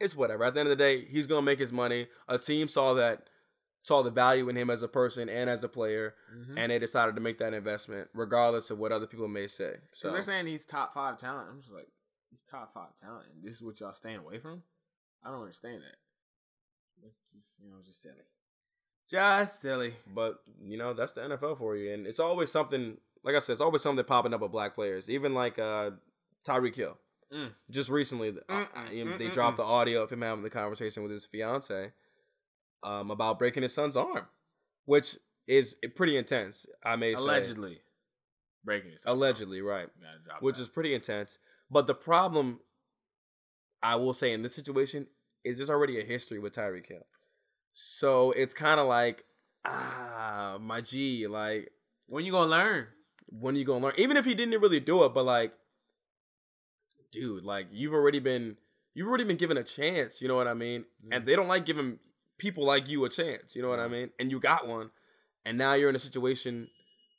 [0.01, 0.45] it's whatever.
[0.45, 2.09] At the end of the day, he's gonna make his money.
[2.29, 3.29] A team saw that,
[3.83, 6.55] saw the value in him as a person and as a player, Mhm.
[6.59, 9.77] and they decided to make that investment, regardless of what other people may say.
[9.93, 11.49] So So they're saying he's top five talent.
[11.51, 11.89] I'm just like,
[12.31, 13.29] he's top five talent.
[13.33, 14.63] And this is what y'all staying away from?
[15.23, 15.97] I don't understand that.
[17.07, 18.25] It's just, you know, just silly.
[19.09, 19.95] Just silly.
[20.07, 23.01] But you know that's the NFL for you, and it's always something.
[23.25, 25.09] Like I said, it's always something popping up with black players.
[25.09, 25.93] Even like uh,
[26.47, 26.99] Tyreek Hill.
[27.33, 27.51] Mm.
[27.71, 31.13] Just recently, uh, Mm-mm, they mm-mm, dropped the audio of him having the conversation with
[31.13, 31.93] his fiance
[32.83, 34.27] um, about breaking his son's arm,
[34.87, 36.67] which is pretty intense.
[36.83, 37.81] I may say Allegedly.
[38.65, 39.89] Breaking his allegedly, right?
[40.41, 40.63] Which that.
[40.63, 41.39] is pretty intense.
[41.71, 42.61] But the problem,
[43.83, 45.07] I will say, in this situation,
[45.45, 47.07] is there's already a history with Tyreek Hill.
[47.73, 49.25] So it's kind of like,
[49.65, 51.71] ah, my G, like
[52.07, 52.89] when you gonna learn?
[53.29, 53.95] when you gonna learn?
[53.97, 55.53] Even if he didn't really do it, but like,
[57.13, 58.57] dude, like you've already been
[58.95, 60.21] you've already been given a chance.
[60.21, 60.85] You know what I mean?
[61.11, 61.27] And mm.
[61.27, 61.99] they don't like giving
[62.39, 63.55] people like you a chance.
[63.55, 64.11] You know what I mean?
[64.19, 64.91] And you got one,
[65.45, 66.69] and now you're in a situation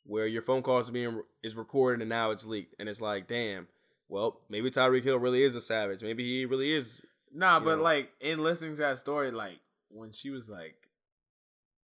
[0.05, 3.27] where your phone calls are being is recorded and now it's leaked, and it's like,
[3.27, 3.67] damn.
[4.07, 6.01] Well, maybe Tyreek Hill really is a savage.
[6.01, 7.03] Maybe he really is.
[7.31, 7.83] Nah, but know?
[7.83, 10.75] like in listening to that story, like when she was like,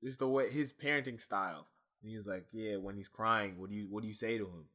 [0.04, 1.68] just the way his parenting style,
[2.02, 4.38] and he was like, "Yeah, when he's crying, what do you what do you say
[4.38, 4.66] to him?"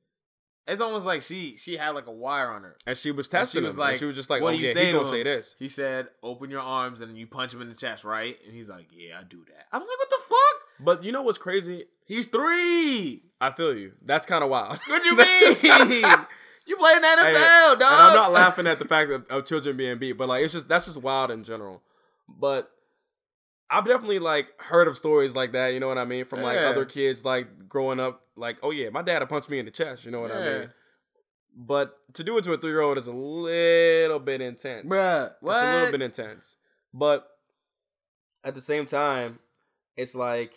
[0.70, 2.76] It's almost like she she had like a wire on her.
[2.87, 3.80] And she was And she testing was him.
[3.80, 5.06] and like, she was just like, "What oh do you yeah, say he to him?"
[5.06, 5.54] say this.
[5.59, 8.68] He said, "Open your arms and you punch him in the chest, right?" And he's
[8.68, 11.85] like, "Yeah, I do that." I'm like, "What the fuck?" But you know what's crazy?
[12.06, 13.22] He's three.
[13.40, 13.92] I feel you.
[14.04, 14.78] That's kind of wild.
[14.87, 16.04] What do you That's just kinda mean?
[16.66, 17.83] you play in the NFL, Hey, dog.
[17.83, 20.52] And I'm not laughing at the fact of, of children being beat, but like it's
[20.54, 21.83] just that's just wild in general.
[22.28, 22.70] But
[23.70, 26.59] I've definitely like heard of stories like that, you know what I mean, from like
[26.59, 26.68] Yeah.
[26.68, 30.04] other kids like growing up, like, oh yeah, my dad punched me in the chest,
[30.04, 30.70] you know what I mean?
[31.56, 34.87] But to do it to a three year old is a little bit intense.
[34.90, 35.54] Bruh, what?
[35.54, 36.56] It's a little bit intense.
[36.92, 37.28] But
[38.44, 39.38] at the same time,
[39.96, 40.54] it's like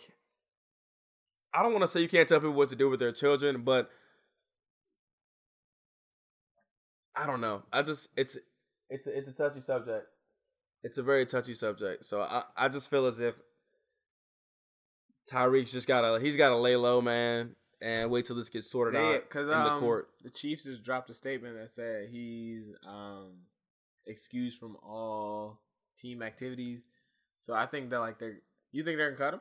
[1.52, 3.62] I don't want to say you can't tell people what to do with their children,
[3.62, 3.90] but
[7.16, 7.62] I don't know.
[7.72, 8.36] I just it's
[8.90, 10.08] it's it's a touchy subject.
[10.84, 12.04] It's a very touchy subject.
[12.04, 13.34] So I I just feel as if
[15.28, 19.16] Tyreek's just gotta he's gotta lay low, man, and wait till this gets sorted They,
[19.16, 20.10] out cause, in um, the court.
[20.22, 23.32] The Chiefs just dropped a statement that said he's um
[24.06, 25.58] excused from all
[25.96, 26.84] team activities.
[27.38, 29.40] So I think that like they're you think they're gonna cut him?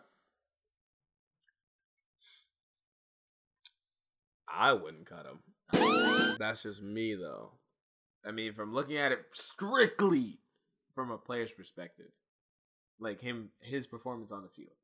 [4.48, 6.38] I wouldn't cut him.
[6.40, 7.52] That's just me though.
[8.26, 10.40] I mean, from looking at it strictly
[10.96, 12.12] from a player's perspective,
[13.00, 14.76] like him, his performance on the field,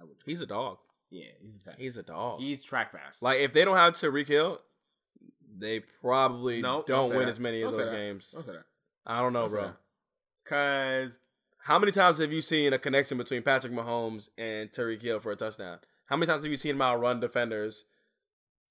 [0.00, 0.16] I would.
[0.26, 0.78] He's a dog.
[1.10, 1.70] yeah, he's a.
[1.76, 2.40] He's a dog.
[2.40, 3.22] he's track fast.
[3.22, 4.60] Like if they don't have Tyreek Hill,
[5.58, 7.28] they probably No, don't don't win that.
[7.28, 8.30] as many Don't of those games.
[8.32, 8.64] don't say that.
[9.06, 9.72] I don't know, Don't bro.
[10.46, 11.18] Cause
[11.58, 15.32] How many times have you seen a connection between Patrick Mahomes and Tyreek Hill for
[15.32, 15.78] a touchdown?
[16.06, 17.84] How many times have you seen him outrun defenders?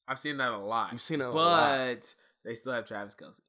[0.08, 0.91] I've seen that a lot.
[0.91, 2.15] You've seen it a but lot.
[2.45, 3.39] they still have Travis Kelce.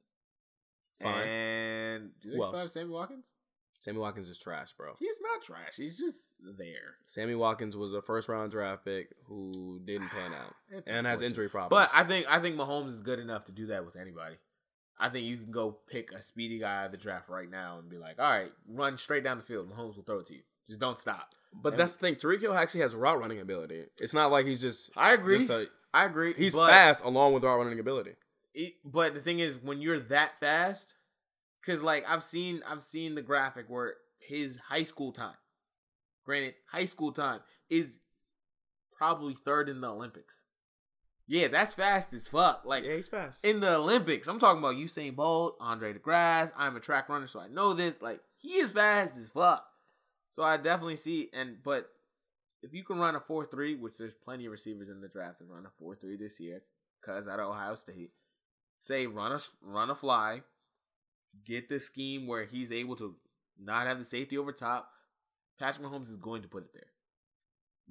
[1.01, 1.27] Fine.
[1.27, 2.71] And do they Who still have?
[2.71, 3.31] Sammy Watkins?
[3.79, 4.93] Sammy Watkins is trash, bro.
[4.97, 5.75] He's not trash.
[5.77, 6.95] He's just there.
[7.03, 11.05] Sammy Watkins was a first round draft pick who didn't pan ah, out It's and
[11.05, 11.27] has unfortunate.
[11.29, 11.87] injury problems.
[11.91, 14.35] But I think I think Mahomes is good enough to do that with anybody.
[14.97, 17.79] I think you can go pick a speedy guy out of the draft right now
[17.79, 19.69] and be like, all right, run straight down the field.
[19.69, 20.41] Mahomes will throw it to you.
[20.69, 21.35] Just don't stop.
[21.53, 22.15] but that's the thing.
[22.15, 23.83] Tyreek Hill actually has route running ability.
[23.99, 24.89] It's not like he's just.
[24.97, 25.39] I agree.
[25.39, 26.33] just a- I agree.
[26.33, 28.15] he's but fast along with route running ability.
[28.55, 30.95] It- but the thing is, when you're that fast,
[31.61, 35.35] because like I've seen, I've seen the graphic where his high school time,
[36.25, 37.99] granted, high school time is
[38.97, 40.43] probably third in the Olympics.
[41.27, 42.63] Yeah, that's fast as fuck.
[42.65, 43.43] Like yeah, he's fast.
[43.43, 46.51] in the Olympics, I'm talking about Usain Bolt, Andre De Grasse.
[46.55, 48.01] I'm a track runner, so I know this.
[48.01, 49.65] Like he is fast as fuck.
[50.29, 51.29] So I definitely see.
[51.33, 51.89] And but
[52.61, 55.39] if you can run a four three, which there's plenty of receivers in the draft
[55.39, 56.61] to run a four three this year,
[57.01, 58.11] because at Ohio State,
[58.85, 60.41] say run a run a fly,
[61.45, 63.15] get the scheme where he's able to
[63.59, 64.89] not have the safety over top.
[65.59, 66.87] Patrick Mahomes is going to put it there.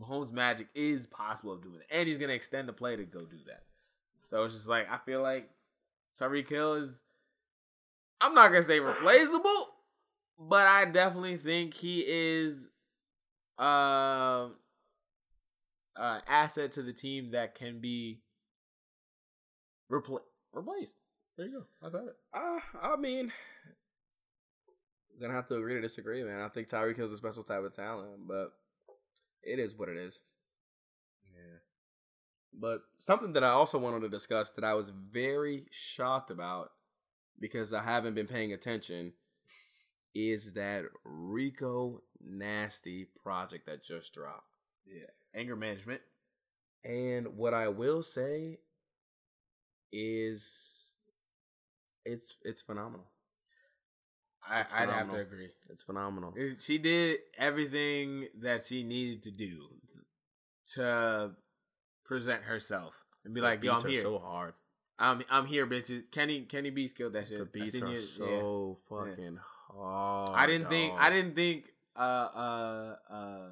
[0.01, 3.25] Mahomes' magic is possible of doing it, and he's gonna extend the play to go
[3.25, 3.63] do that.
[4.25, 5.49] So it's just like I feel like
[6.19, 6.91] Tyreek Hill is.
[8.21, 9.69] I'm not gonna say replaceable,
[10.39, 12.71] but I definitely think he is
[13.59, 14.55] um
[15.97, 18.21] uh, asset to the team that can be
[19.91, 20.21] repla-
[20.55, 20.99] replaced.
[21.37, 21.64] There you go.
[21.83, 22.17] I said it.
[22.33, 23.33] Uh, I mean,
[25.21, 26.40] gonna have to agree to disagree, man.
[26.40, 28.53] I think Tyreek Hill's a special type of talent, but
[29.43, 30.21] it is what it is.
[31.35, 31.59] Yeah.
[32.53, 36.71] But something that I also wanted to discuss that I was very shocked about
[37.40, 39.12] because I haven't been paying attention
[40.14, 44.47] is that Rico Nasty project that just dropped.
[44.87, 45.07] Yeah.
[45.35, 46.01] Anger management.
[46.85, 48.59] And what I will say
[49.95, 50.97] is
[52.05, 53.07] it's it's phenomenal.
[54.47, 55.51] I, I'd have to agree.
[55.71, 56.35] It's phenomenal.
[56.61, 59.69] She did everything that she needed to do
[60.75, 61.31] to
[62.05, 64.03] present herself and be like, "Yo, I'm here.
[64.03, 64.53] so hard.
[64.99, 67.39] I'm I'm here, bitches." Kenny Kenny Beats killed that shit.
[67.39, 67.99] The beats are you- yeah.
[67.99, 69.39] so fucking
[69.71, 70.39] hard.
[70.39, 73.49] I didn't think I didn't think uh uh uh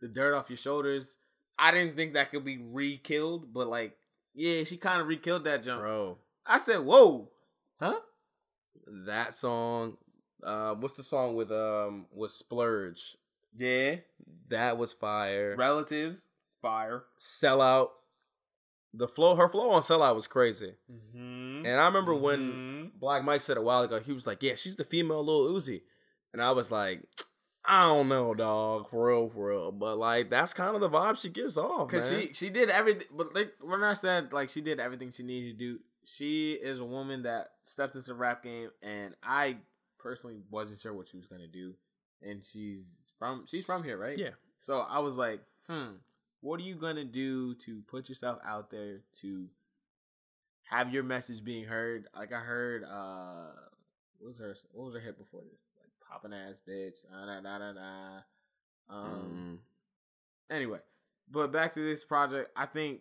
[0.00, 1.16] the dirt off your shoulders.
[1.58, 3.94] I didn't think that could be re-killed, but like,
[4.34, 5.80] yeah, she kind of re-killed that jump.
[5.82, 6.18] bro.
[6.46, 7.30] I said, "Whoa,
[7.78, 8.00] huh?"
[9.06, 9.96] That song,
[10.42, 13.16] uh, what's the song with um with Splurge?
[13.56, 13.96] Yeah,
[14.48, 15.56] That was fire.
[15.56, 16.28] relatives,
[16.62, 17.04] fire.
[17.18, 17.88] Sellout.
[18.92, 20.74] The flow, her flow on Sellout was crazy.
[20.90, 21.64] Mm-hmm.
[21.66, 24.76] And I remember when Black Mike said a while ago, he was like, "Yeah, she's
[24.76, 25.82] the female Lil Uzi,"
[26.32, 27.02] and I was like,
[27.64, 31.20] "I don't know, dog, for real, for real." But like, that's kind of the vibe
[31.20, 32.22] she gives off, Cause man.
[32.22, 35.58] she she did everything, but like when I said like she did everything she needed
[35.58, 39.56] to do, she is a woman that stepped into the rap game, and I
[39.98, 41.74] personally wasn't sure what she was gonna do,
[42.22, 42.84] and she's
[43.18, 44.16] from she's from here, right?
[44.18, 45.90] yeah, So I was like, hmm,
[46.40, 49.46] what are you gonna do to put yourself out there to
[50.64, 52.06] have your message being heard?
[52.16, 53.52] Like I heard, uh,
[54.18, 55.60] what was her what was her hit before this?
[56.10, 58.20] Popping ass bitch, ah, nah, nah, nah, nah.
[58.88, 59.60] Um,
[60.50, 60.54] Mm.
[60.54, 60.80] anyway,
[61.30, 63.00] but back to this project, I think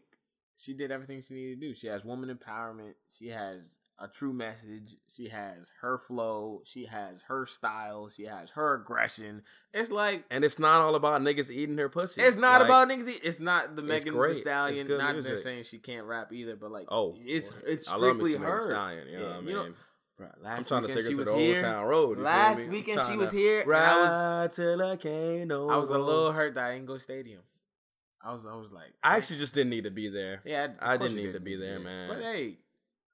[0.57, 1.73] she did everything she needed to do.
[1.73, 2.93] She has woman empowerment.
[3.17, 3.61] She has
[3.97, 4.95] a true message.
[5.07, 6.61] She has her flow.
[6.65, 8.07] She has her style.
[8.09, 9.41] She has her aggression.
[9.73, 12.21] It's like and it's not all about niggas eating her pussy.
[12.21, 13.07] it's not Like, about niggas.
[13.09, 14.13] eat- It's not the Megan.
[14.21, 14.87] Thee Stallion.
[14.87, 15.33] Not music.
[15.33, 18.45] they're saying she can't rap either, but like, Oh, it's it's I love me strictly
[18.47, 18.59] her.
[18.61, 19.07] Stallion.
[19.07, 19.73] You know Yeah, what I you know-
[20.19, 21.61] Bruh, I'm last trying to weekend take her she to was the old here.
[21.61, 22.19] town road.
[22.19, 25.77] Last weekend she was to here, and I was Ride till I can't no I
[25.77, 27.41] was a little hurt that I didn't go stadium.
[28.21, 30.41] I was I was like, I actually just didn't need to be there.
[30.45, 32.09] yeah, I didn't you need to be there, man.
[32.09, 32.57] But hey,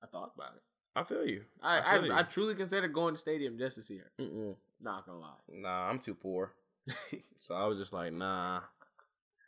[0.04, 0.63] I thought about it.
[0.96, 1.44] I feel you.
[1.62, 4.12] I I I, I, truly considered going to stadium just to see her.
[4.20, 4.56] Mm-mm.
[4.82, 5.34] Not gonna lie.
[5.50, 6.54] Nah, I'm too poor.
[7.38, 8.62] So I was just like, nah,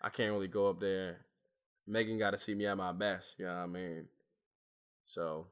[0.03, 1.21] I can't really go up there.
[1.87, 3.39] Megan got to see me at my best.
[3.39, 4.05] You know what I mean?
[5.05, 5.47] So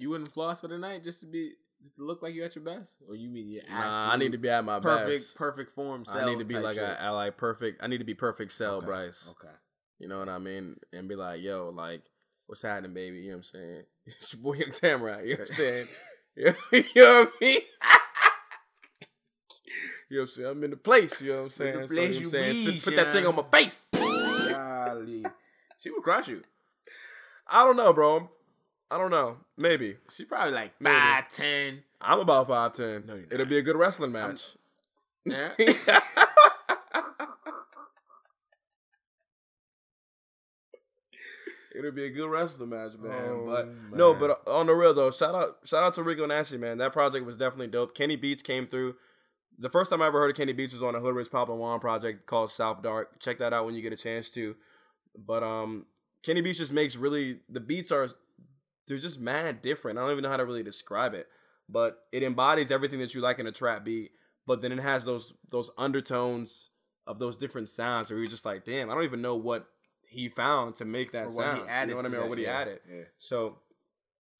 [0.00, 2.54] you wouldn't floss for the night just to be just to look like you at
[2.54, 3.62] your best, or you mean you?
[3.70, 5.34] nah, I need to be at my perfect best.
[5.36, 6.04] perfect form.
[6.08, 7.82] I need to be like a, like perfect.
[7.82, 9.34] I need to be perfect cell, Okay, Bryce.
[9.38, 9.54] Okay.
[9.98, 10.76] You know what I mean?
[10.92, 12.02] And be like, yo, like,
[12.46, 13.18] what's happening, baby?
[13.18, 13.82] You know what I'm saying?
[14.06, 15.22] It's your boy Young Samurai.
[15.22, 15.86] You know what I'm saying?
[16.36, 17.60] you know what I mean?
[20.08, 20.48] you know what I'm saying?
[20.48, 21.20] I'm in the place.
[21.20, 21.88] You know what I'm saying?
[21.88, 22.74] So, you know what I'm saying?
[22.74, 23.88] be, put that thing on my face.
[23.92, 25.24] Golly.
[25.78, 26.42] she would crush you.
[27.46, 28.30] I don't know, bro.
[28.90, 29.36] I don't know.
[29.56, 29.96] Maybe.
[30.10, 30.96] She probably like Maybe.
[30.96, 31.82] five ten.
[32.00, 33.06] I'm about 5'10.
[33.06, 34.54] No, you're It'll be a good wrestling match.
[35.24, 35.50] Yeah.
[41.72, 43.12] It'll be a good wrestling match, man.
[43.28, 46.58] Oh, but no, but on the real though, shout out, shout out to Rico Nasty,
[46.58, 46.78] man.
[46.78, 47.94] That project was definitely dope.
[47.94, 48.96] Kenny Beats came through.
[49.58, 51.78] The first time I ever heard of Kenny Beats was on a Hoodrich Pablo Juan
[51.78, 53.20] project called South Dark.
[53.20, 54.56] Check that out when you get a chance to.
[55.16, 55.86] But um,
[56.24, 58.08] Kenny Beats just makes really the beats are
[58.94, 59.98] they're just mad different.
[59.98, 61.28] I don't even know how to really describe it,
[61.68, 64.12] but it embodies everything that you like in a trap beat.
[64.46, 66.70] But then it has those those undertones
[67.06, 69.66] of those different sounds where you're just like, damn, I don't even know what
[70.06, 71.62] he found to make that Or what sound.
[71.62, 72.20] he added you know what I mean?
[72.20, 72.80] Or what he yeah, added.
[72.90, 73.02] yeah.
[73.18, 73.58] So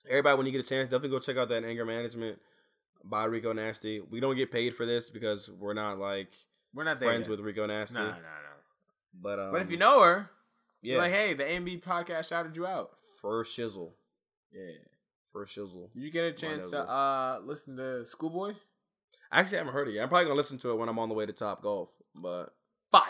[0.08, 2.38] everybody, when you get a chance, definitely go check out that anger management
[3.04, 4.00] by Rico Nasty.
[4.00, 6.32] We don't get paid for this because we're not like
[6.74, 7.94] We're not friends with Rico Nasty.
[7.94, 8.20] Nah, nah, nah.
[9.22, 10.30] But um, But if you know her,
[10.82, 12.90] yeah, like, hey, the A&B podcast shouted you out.
[13.20, 13.92] first shizzle,
[14.52, 14.72] Yeah.
[15.32, 15.92] first shizzle.
[15.92, 18.54] Did you get a chance to uh listen to Schoolboy?
[19.32, 20.02] Actually, I haven't heard it yet.
[20.02, 21.90] I'm probably gonna listen to it when I'm on the way to Top Golf.
[22.20, 22.52] But
[22.90, 23.04] Fire.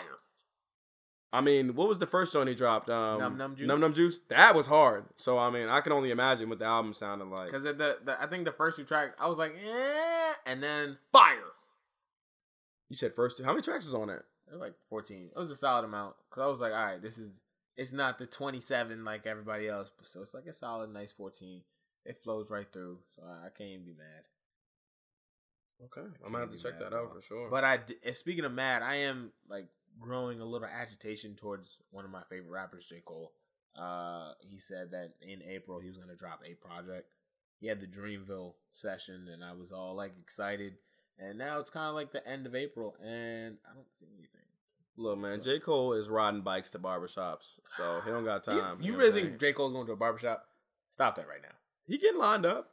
[1.33, 2.89] I mean, what was the first song he dropped?
[2.89, 3.67] Um, Numb Numb Juice?
[3.67, 4.19] Numb Numb Juice.
[4.29, 5.05] That was hard.
[5.15, 7.45] So I mean, I can only imagine what the album sounded like.
[7.47, 10.97] Because the, the I think the first two tracks, I was like, eh, and then
[11.11, 11.37] fire.
[12.89, 13.43] You said first two.
[13.43, 14.21] How many tracks is on it?
[14.47, 15.29] It was like 14.
[15.33, 16.15] It was a solid amount.
[16.29, 17.31] Because I was like, all right, this is,
[17.81, 19.91] it's not the 27 like everybody else.
[19.97, 21.61] But so it's like a solid, nice 14.
[22.05, 22.99] It flows right through.
[23.15, 24.23] So I, I can't even be mad.
[25.85, 27.49] Okay, I'm gonna have to check that out for sure.
[27.49, 27.79] But I,
[28.13, 29.65] speaking of mad, I am like
[29.99, 33.01] growing a little agitation towards one of my favorite rappers, J.
[33.03, 33.31] Cole.
[33.75, 37.09] Uh, he said that in April he was gonna drop a project.
[37.59, 40.75] He had the Dreamville session, and I was all like excited.
[41.17, 44.50] And now it's kind of like the end of April, and I don't see anything.
[45.01, 45.59] Look, man, J.
[45.59, 48.77] Cole is riding bikes to barbershops, so he don't got You- time.
[48.81, 49.53] You, know really think J.
[49.53, 50.45] Cole's going to a barbershop?
[50.89, 51.55] Stop that right now.
[51.87, 52.69] He getting lined up.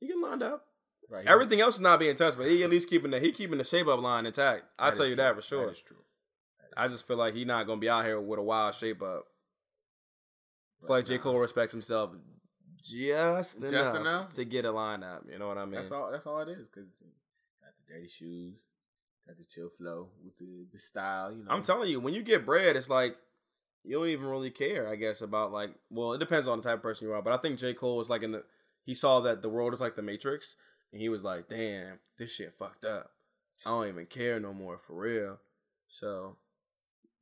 [0.00, 0.64] He getting lined up.
[1.08, 1.26] Right.
[1.26, 3.64] Everything else is not being touched, but he at least keeping the he keeping the
[3.64, 4.64] shape up line intact.
[4.78, 5.24] I'll That tell you true.
[5.24, 5.66] that for sure.
[5.66, 5.96] That is true.
[6.76, 9.26] I just feel like he not gonna be out here with a wild shape up.
[10.82, 11.18] I feel like J.
[11.18, 12.12] Cole respects himself
[12.82, 14.34] just enough, enough?
[14.34, 15.24] to get a line up.
[15.30, 15.74] You know what I mean?
[15.74, 16.10] That's all.
[16.10, 16.66] That's all it is.
[16.66, 16.88] Because
[17.60, 18.56] got the dirty shoes,
[19.26, 21.32] got the chill flow with the the style.
[21.32, 23.16] You know, I'm telling you, when you get bread, it's like
[23.84, 25.70] you don't even really care, I guess, about like.
[25.90, 27.74] Well, it depends on the type of person you are, but I think J.
[27.74, 28.44] Cole was like in the.
[28.84, 30.56] He saw that the world is like the Matrix,
[30.92, 33.10] and he was like, "Damn, this shit fucked up.
[33.64, 35.38] I don't even care no more for real."
[35.88, 36.36] So,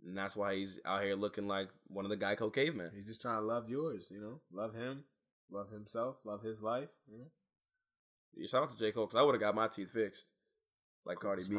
[0.06, 2.92] and that's why he's out here looking like one of the Geico cavemen.
[2.94, 4.10] He's just trying to love yours.
[4.10, 5.04] You know, love him,
[5.50, 6.88] love himself, love his life.
[7.10, 8.92] You know, Shout out to J.
[8.92, 10.30] Cole because I would have got my teeth fixed,
[11.06, 11.56] like Cardi B.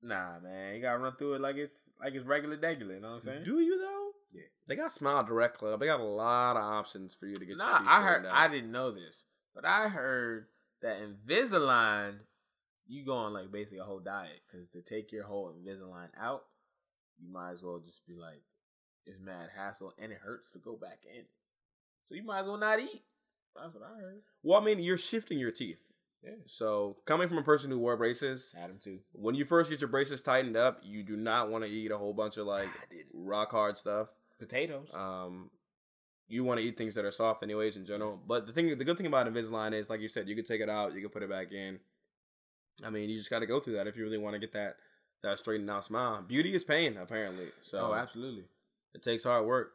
[0.00, 2.94] Nah, man, you gotta run through it like it's like it's regular, regular.
[2.94, 3.42] You know what I'm saying?
[3.44, 4.10] Do you though?
[4.32, 4.42] Yeah.
[4.68, 5.80] They got Smile Direct Club.
[5.80, 7.48] They got a lot of options for you to get.
[7.48, 8.26] your Nah, I heard.
[8.26, 8.32] out.
[8.34, 10.46] I didn't know this, but I heard
[10.82, 12.18] that Invisalign,
[12.86, 16.44] you go on like basically a whole diet because to take your whole Invisalign out,
[17.18, 18.42] you might as well just be like,
[19.06, 21.22] it's mad hassle and it hurts to go back in.
[22.08, 23.02] So you might as well not eat.
[23.56, 24.20] That's what I heard.
[24.44, 25.80] Well, I mean, you're shifting your teeth.
[26.22, 28.98] Yeah, So coming from a person who wore braces, Adam too.
[29.12, 31.98] when you first get your braces tightened up, you do not want to eat a
[31.98, 32.68] whole bunch of like
[33.14, 34.08] rock hard stuff.
[34.38, 34.92] Potatoes.
[34.94, 35.50] Um,
[36.28, 38.20] you want to eat things that are soft, anyways, in general.
[38.26, 40.60] But the thing, the good thing about Invisalign is, like you said, you can take
[40.60, 41.80] it out, you can put it back in.
[42.84, 44.52] I mean, you just got to go through that if you really want to get
[44.52, 44.76] that
[45.22, 46.22] that straightened out smile.
[46.22, 47.46] Beauty is pain, apparently.
[47.62, 48.44] So oh, absolutely.
[48.94, 49.72] it takes hard work.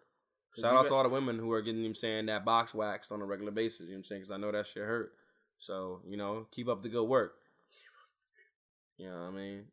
[0.55, 3.11] Shout out to all the women who are getting, you know saying, that box waxed
[3.11, 3.81] on a regular basis.
[3.81, 4.21] You know what I'm saying?
[4.21, 5.13] Because I know that shit hurt.
[5.65, 7.35] So, you know, keep up the good work.
[8.97, 9.63] You know what I mean?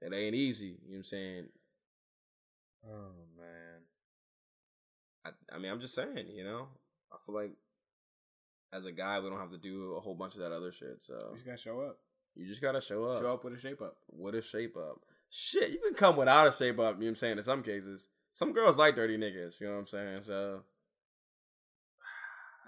[0.00, 0.66] It ain't easy.
[0.66, 1.44] You know what I'm saying?
[2.86, 3.80] Oh man.
[5.24, 6.68] I, I mean, I'm just saying, you know?
[7.12, 7.52] I feel like
[8.72, 11.02] as a guy, we don't have to do a whole bunch of that other shit.
[11.04, 11.98] So You just gotta show up.
[12.34, 13.20] you just got to show up.
[13.22, 13.96] Show up with a shape up.
[14.10, 15.00] with a shape up.
[15.30, 17.36] Shit, you can come without a shape up, you know what I'm saying?
[17.38, 18.08] In some cases.
[18.32, 20.20] Some girls like dirty niggas, you know what I'm saying?
[20.22, 20.60] So,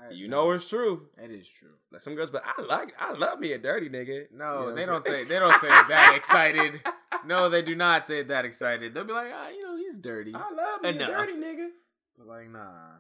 [0.09, 1.09] I- you no, know it's true.
[1.19, 1.75] that is true.
[1.93, 4.27] Like some girls, but I like, I love me a dirty nigga.
[4.33, 6.81] No, You know they don't say they don't say that excited.
[7.27, 8.95] No, they do not say it that excited.
[8.95, 10.33] They'll be like, ah, you know, he's dirty.
[10.35, 11.09] I love me Enough.
[11.09, 11.69] a dirty nigga.
[12.17, 12.93] But like, nah.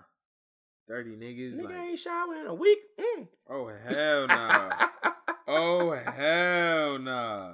[0.86, 2.80] Dirty niggas Nigga like ain't shower in a week.
[3.00, 3.28] Mm.
[3.48, 4.88] Oh hell nah.
[5.48, 7.52] oh hell nah.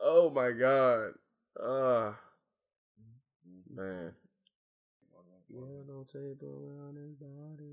[0.00, 1.12] oh my god.
[1.60, 2.12] Uh
[3.74, 4.12] man.
[5.86, 7.66] No tape around his body.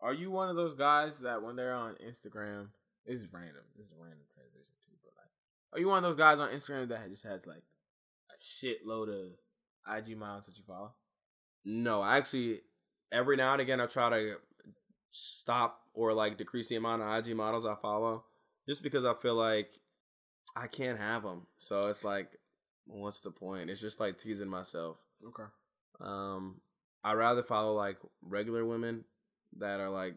[0.00, 2.68] Are you one of those guys that when they're on Instagram,
[3.06, 3.62] this is random.
[3.76, 5.30] This is a random transition too, but like,
[5.72, 7.62] are you one of those guys on Instagram that just has like
[8.30, 9.32] a shitload of
[9.96, 10.92] IG models that you follow?
[11.64, 12.60] No, actually,
[13.12, 14.36] every now and again I try to
[15.10, 18.24] stop or like decrease the amount of IG models I follow.
[18.68, 19.68] just because I feel like
[20.56, 21.46] I can't have them.
[21.56, 22.28] So it's like,
[22.86, 23.70] what's the point?
[23.70, 24.98] It's just like teasing myself.
[25.26, 25.48] Okay.
[26.00, 26.60] Um,
[27.02, 29.04] I rather follow like regular women
[29.58, 30.16] that are like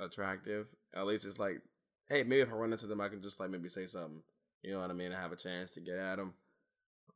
[0.00, 0.66] attractive.
[0.94, 1.60] At least it's like,
[2.08, 4.22] hey, maybe if I run into them, I can just like maybe say something.
[4.62, 5.12] You know what I mean?
[5.12, 6.34] I have a chance to get at them.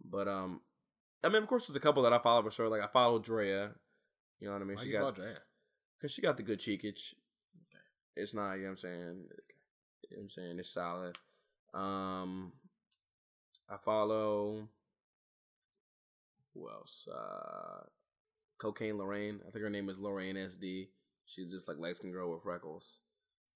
[0.04, 0.60] But um,
[1.24, 2.68] I mean, of course, there's a couple that I follow for sure.
[2.68, 3.70] Like I follow Drea.
[4.40, 4.76] You know what I mean?
[4.76, 5.38] Why she you follow got Drea?
[5.98, 7.14] because she got the good cheekage.
[7.14, 7.82] Okay.
[8.16, 8.98] It's not, you know what I'm saying?
[9.00, 10.58] You know what I'm saying?
[10.58, 11.16] It's solid.
[11.74, 12.52] Um
[13.68, 14.68] I follow
[16.58, 17.06] who else?
[17.12, 17.84] Uh
[18.58, 19.40] Cocaine Lorraine.
[19.46, 20.88] I think her name is Lorraine SD.
[21.26, 23.00] She's just like light skinned girl with freckles.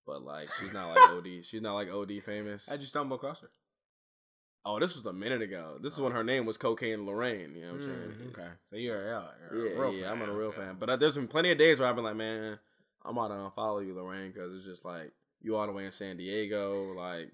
[0.07, 1.27] But like she's not like OD.
[1.45, 2.69] She's not like OD famous.
[2.69, 3.51] How'd you stumble across her?
[4.65, 5.79] Oh, this was a minute ago.
[5.83, 7.55] This is when her name was Cocaine Lorraine.
[7.57, 8.15] You know what I'm saying?
[8.23, 8.49] Mm, okay.
[8.71, 10.23] So you're, yeah, you're Yeah, a real yeah, fan.
[10.23, 10.57] I'm a real okay.
[10.59, 10.77] fan.
[10.79, 12.59] But uh, there's been plenty of days where I've been like, man,
[13.05, 15.91] I'm about to unfollow you, Lorraine, because it's just like you all the way in
[15.91, 16.93] San Diego.
[16.97, 17.33] Like,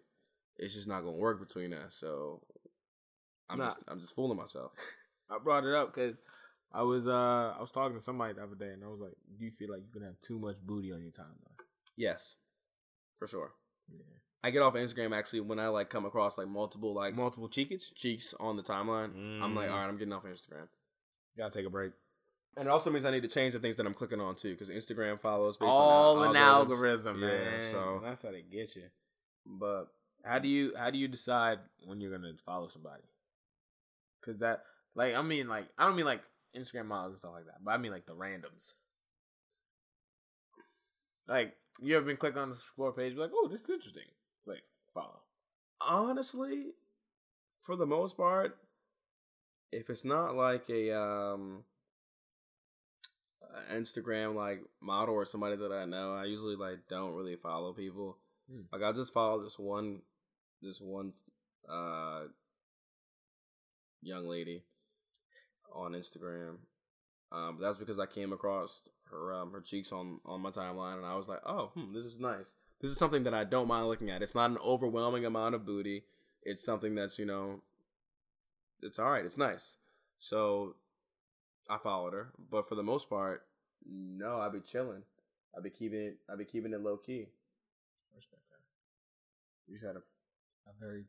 [0.57, 1.95] it's just not gonna work between us.
[1.97, 2.41] So
[3.51, 3.67] I'm Nah.
[3.67, 4.73] just, I'm just fooling myself.
[5.31, 6.17] I brought it up because
[6.73, 9.15] I was uh I was talking to somebody the other day and I was like,
[9.39, 11.57] do you feel like you can have too much booty on your timeline?
[11.97, 12.37] yes,
[13.19, 13.53] for sure.
[13.91, 14.05] Yeah.
[14.45, 17.49] I get off of Instagram actually when I like come across like multiple like Multiple
[17.49, 17.93] cheekage?
[17.95, 19.43] cheeks on the timeline.
[19.43, 19.73] I'm like, Mm.
[19.73, 20.69] all right, I'm getting off Instagram.
[21.37, 21.93] Gotta take a break.
[22.57, 24.51] And it also means I need to change the things that I'm clicking on too,
[24.53, 27.63] because Instagram follows based All on an algorithm, Yeah, man.
[27.63, 28.85] so- that's how they get you.
[29.47, 29.87] But
[30.25, 33.03] How do you how do you decide when you're gonna follow somebody?
[34.25, 34.63] Cause that
[34.99, 36.23] like I mean like I don't mean like
[36.57, 38.75] Instagram models and stuff like that, but I mean like the randoms.
[41.29, 44.09] Like you ever been clicking on the explore page, be like, oh, this is interesting.
[44.45, 45.21] Like follow.
[45.81, 46.73] honestly,
[47.63, 48.59] for the most part,
[49.71, 51.63] if it's not like a um
[53.73, 58.19] Instagram like model or somebody that I know, I usually like don't really follow people.
[58.51, 58.63] Hmm.
[58.73, 60.01] Like I just follow this one
[60.61, 61.13] this one
[61.71, 62.23] uh
[64.03, 64.65] young lady
[65.79, 66.57] on Instagram.
[67.31, 70.97] Um, but that's because I came across her um, her cheeks on on my timeline,
[70.97, 72.57] and I was like, oh, hmm, this is nice.
[72.81, 74.23] This is something that I don't mind looking at.
[74.23, 76.05] It's not an overwhelming amount of booty.
[76.43, 77.61] It's something that's you know,
[78.83, 79.25] it's all right.
[79.25, 79.77] It's nice.
[80.19, 80.77] So
[81.69, 83.43] I followed her, but for the most part,
[83.87, 85.03] no, I'd be chilling.
[85.57, 86.17] I'd be keeping it.
[86.31, 87.27] I'd be keeping it low key.
[88.17, 88.61] Respect that.
[89.67, 91.05] You just had a, a very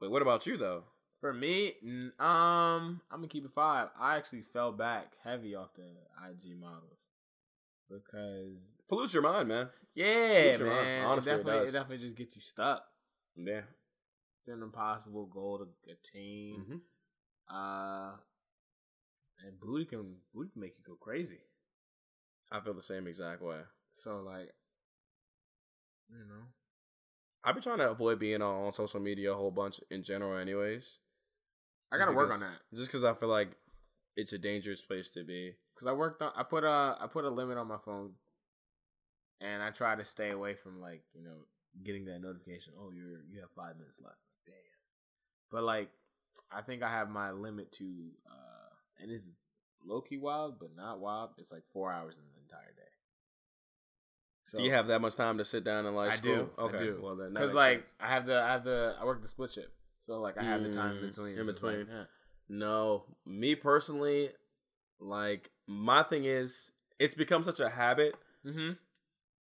[0.00, 0.84] Wait, what about you though?
[1.20, 1.74] For me,
[2.20, 3.88] um, I'm gonna keep it five.
[3.98, 6.98] I actually fell back heavy off the IG models
[7.88, 8.56] because
[8.88, 9.68] Pollutes your mind, man.
[9.94, 11.72] yeah, man, honestly, it it definitely, it, does.
[11.72, 12.84] definitely just gets you stuck.
[13.36, 13.62] Yeah.
[14.40, 16.64] It's an impossible goal to attain.
[16.68, 16.76] hmm
[17.54, 18.12] Uh,
[19.44, 21.40] and booty can booty can make you go crazy.
[22.52, 23.60] I feel the same exact way.
[23.90, 24.52] So like,
[26.08, 26.44] you know,
[27.44, 30.38] I've been trying to avoid being on, on social media a whole bunch in general,
[30.38, 30.98] anyways.
[31.92, 33.50] I gotta work on that Just because I feel like
[34.16, 35.54] it's a dangerous place to be.
[35.74, 36.32] because I worked on.
[36.36, 38.12] I put a I put a limit on my phone,
[39.40, 41.46] and I try to stay away from like you know
[41.84, 42.74] getting that notification.
[42.78, 44.18] Oh, you're you have five minutes left.
[44.46, 44.54] Damn.
[45.50, 45.90] But like,
[46.50, 47.84] I think I have my limit to,
[48.26, 49.36] uh and this is
[49.86, 51.30] low key wild, but not wild.
[51.38, 54.56] It's like four hours in the entire day.
[54.56, 56.12] do you have that much time to sit down and like?
[56.12, 56.50] I do.
[56.52, 56.74] scroll?
[56.74, 57.00] I do.
[57.02, 57.92] Well, then because like sense.
[58.00, 59.70] I have the I have the I work the split shift,
[60.08, 61.38] so like I have the time in Mm, between.
[61.38, 61.96] in it's like, between.
[61.96, 62.04] yeah.
[62.48, 64.30] no, me personally,
[64.98, 68.72] like my thing is, it's become such a habit Mm-hmm.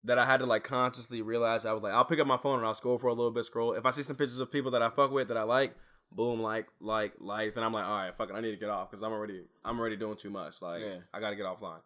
[0.04, 2.58] that I had to like consciously realize I was like, I'll pick up my phone
[2.58, 3.72] and I'll scroll for a little bit, scroll.
[3.72, 5.74] If I see some pictures of people that I fuck with that I like,
[6.12, 8.68] boom, like, like, life, and I'm like, all right, fuck it, I need to get
[8.68, 10.60] off because I'm already, I'm already doing too much.
[10.60, 10.96] Like, Yeah.
[11.14, 11.80] I got to get offline.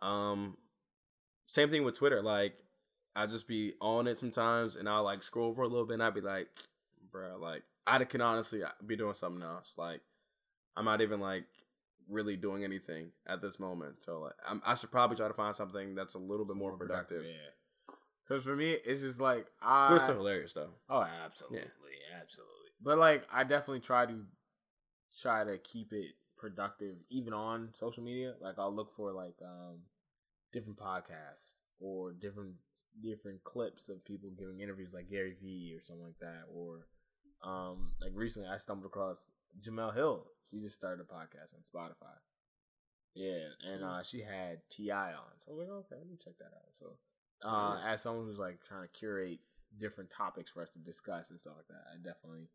[0.00, 0.56] Um,
[1.46, 2.22] same thing with Twitter.
[2.22, 2.54] Like,
[3.16, 6.02] I just be on it sometimes, and I'll like scroll for a little bit, and
[6.02, 6.48] I'd be like,
[7.10, 9.76] bro, like, I can honestly be doing something else.
[9.78, 10.00] Like,
[10.76, 11.44] I'm not even like
[12.08, 14.02] really doing anything at this moment.
[14.02, 16.72] So like, I'm, I should probably try to find something that's a little bit more
[16.76, 17.24] productive.
[17.24, 17.94] Yeah.
[18.26, 19.88] Because for me, it's just like I.
[19.88, 20.70] Twitter's still hilarious though.
[20.88, 22.20] Oh, absolutely, yeah.
[22.22, 22.54] absolutely.
[22.82, 24.24] But like, I definitely try to
[25.20, 28.34] try to keep it productive, even on social media.
[28.40, 29.80] Like, I'll look for like um
[30.52, 32.54] different podcasts or different
[33.02, 36.44] different clips of people giving interviews, like Gary Vee or something like that.
[36.54, 36.86] Or
[37.42, 39.30] um like recently, I stumbled across
[39.60, 40.26] Jemele Hill.
[40.50, 42.14] She just started a podcast on Spotify.
[43.14, 45.12] Yeah, and uh, she had T.I.
[45.12, 46.70] on, so I was like, okay, let me check that out.
[46.78, 46.86] So,
[47.44, 47.92] uh, Yeah.
[47.92, 49.40] as someone who's like trying to curate
[49.78, 52.48] different topics for us to discuss and stuff like that, I definitely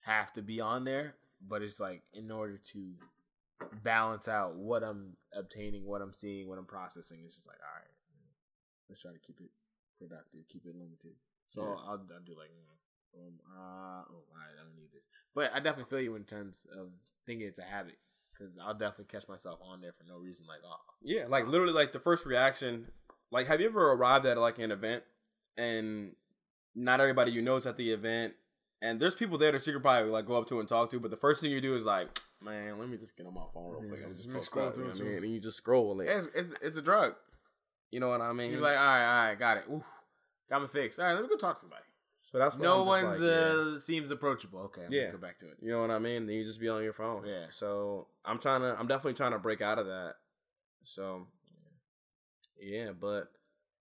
[0.00, 1.14] have to be on there.
[1.46, 2.94] But it's like in order to
[3.82, 7.74] balance out what I'm obtaining, what I'm seeing, what I'm processing, it's just like, all
[7.80, 7.90] right,
[8.88, 9.50] let's try to keep it
[9.98, 10.40] productive.
[10.48, 11.14] Keep it limited.
[11.54, 11.68] So Yeah.
[11.86, 12.73] I'll, I'll do like, mm,
[13.16, 15.06] um, uh, oh, all right, I don't need this.
[15.34, 16.88] But I definitely feel you in terms of
[17.26, 17.96] thinking it's a habit
[18.32, 20.46] because I'll definitely catch myself on there for no reason.
[20.46, 22.86] Like, oh, Yeah, like literally, like the first reaction.
[23.30, 25.02] Like, have you ever arrived at like an event
[25.56, 26.12] and
[26.74, 28.34] not everybody you know is at the event,
[28.82, 31.00] and there's people there that you could probably like go up to and talk to,
[31.00, 32.08] but the first thing you do is like,
[32.42, 34.00] man, let me just get on my phone real quick.
[34.00, 35.24] Yeah, I'm just just scroll up, you know through what I mean?
[35.24, 36.08] And you just scroll it.
[36.08, 37.14] it's it's, it's a drug.
[37.90, 38.50] You know what I mean?
[38.50, 39.64] You're like, all right, all right, got it.
[39.70, 39.84] Ooh,
[40.50, 40.98] got me fixed.
[40.98, 41.82] All right, let me go talk to somebody.
[42.26, 43.74] So that's what No one's like, yeah.
[43.74, 44.60] uh seems approachable.
[44.62, 45.12] Okay, I'm Yeah.
[45.12, 45.58] go back to it.
[45.62, 46.26] You know what I mean?
[46.26, 47.24] Then you just be on your phone.
[47.26, 47.46] Yeah.
[47.50, 48.74] So I'm trying to.
[48.78, 50.14] I'm definitely trying to break out of that.
[50.82, 51.28] So
[52.58, 53.30] yeah, but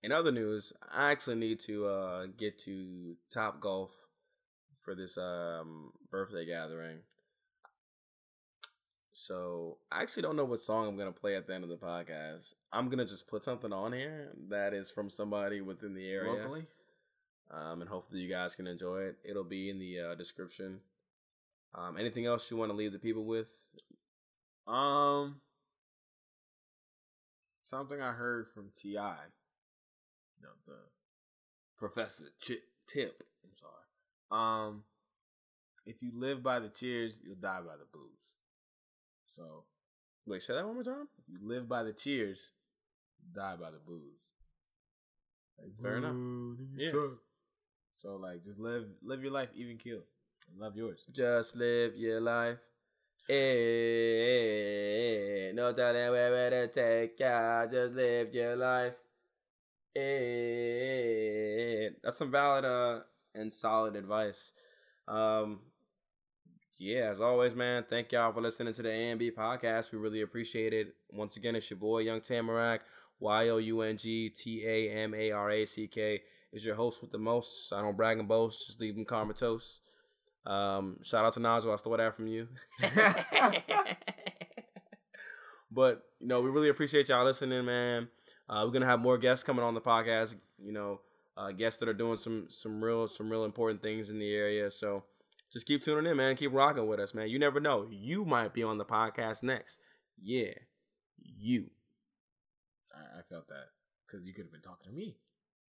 [0.03, 3.91] in other news, I actually need to uh get to Top Golf
[4.83, 6.99] for this um birthday gathering.
[9.15, 11.77] So I actually don't know what song I'm gonna play at the end of the
[11.77, 12.55] podcast.
[12.71, 16.65] I'm gonna just put something on here that is from somebody within the area Locally,
[17.51, 19.17] um, and hopefully you guys can enjoy it.
[19.23, 20.79] It'll be in the uh, description.
[21.75, 23.51] Um, anything else you want to leave the people with?
[24.67, 25.41] um,
[27.63, 30.75] something I heard from Ti, no, the
[31.77, 33.23] Professor Ch- Tip.
[33.43, 33.73] I'm sorry.
[34.31, 34.83] Um,
[35.85, 38.35] if you live by the cheers, you'll die by the booze.
[39.27, 39.65] So
[40.25, 41.07] Wait, say that one more time.
[41.17, 42.51] if you live by the cheers,
[43.19, 44.21] you die by the booze.
[45.59, 46.13] Like, Fair enough.
[46.13, 46.91] "Boo, nigga, Yeah.
[46.91, 47.19] suck."
[48.03, 50.01] So like, just live live your life, even kill,
[50.51, 51.05] and love yours.
[51.09, 52.57] Just live your life.
[53.29, 53.35] Eh,
[55.53, 57.65] no telling where to take ya.
[57.65, 58.95] Just live your life.
[59.95, 62.99] Eh, that's some valid uh,
[63.33, 64.51] and solid advice.
[65.07, 65.61] Um,
[66.77, 69.93] yeah, as always, man, thank y'all for listening to the A&B podcast.
[69.93, 70.93] We really appreciate it.
[71.09, 72.81] Once again, it's your boy, Young Tamarack,
[73.21, 76.21] Y O U N G T A M A R A C K.
[76.53, 77.73] Is your host with the most.
[77.73, 79.79] I don't brag and boast, just leave them comatose.
[80.45, 82.47] Um, shout out to Nazo, I stole that from you.
[85.71, 88.07] but you know, we really appreciate y'all listening, man.
[88.47, 90.35] Uh, we're gonna have more guests coming on the podcast.
[90.59, 91.01] You know,
[91.35, 94.69] uh, guests that are doing some some real some real important things in the area.
[94.69, 95.05] So
[95.51, 96.35] just keep tuning in, man.
[96.35, 97.29] Keep rocking with us, man.
[97.29, 99.79] You never know, you might be on the podcast next.
[100.21, 100.53] Yeah,
[101.19, 101.71] you.
[102.93, 103.69] I, I felt that
[104.05, 105.17] because you could have been talking to me,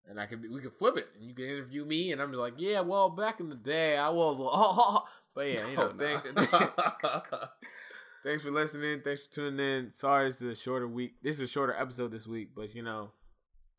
[0.09, 2.29] and I could be, we could flip it, and you could interview me, and I'm
[2.29, 5.05] just like, yeah, well, back in the day, I was, oh,
[5.35, 5.97] but yeah, you know, Oh, nah.
[5.97, 6.23] thank,
[8.23, 9.91] thanks for listening, thanks for tuning in.
[9.91, 11.15] Sorry, it's a shorter week.
[11.21, 13.11] This is a shorter episode this week, but you know,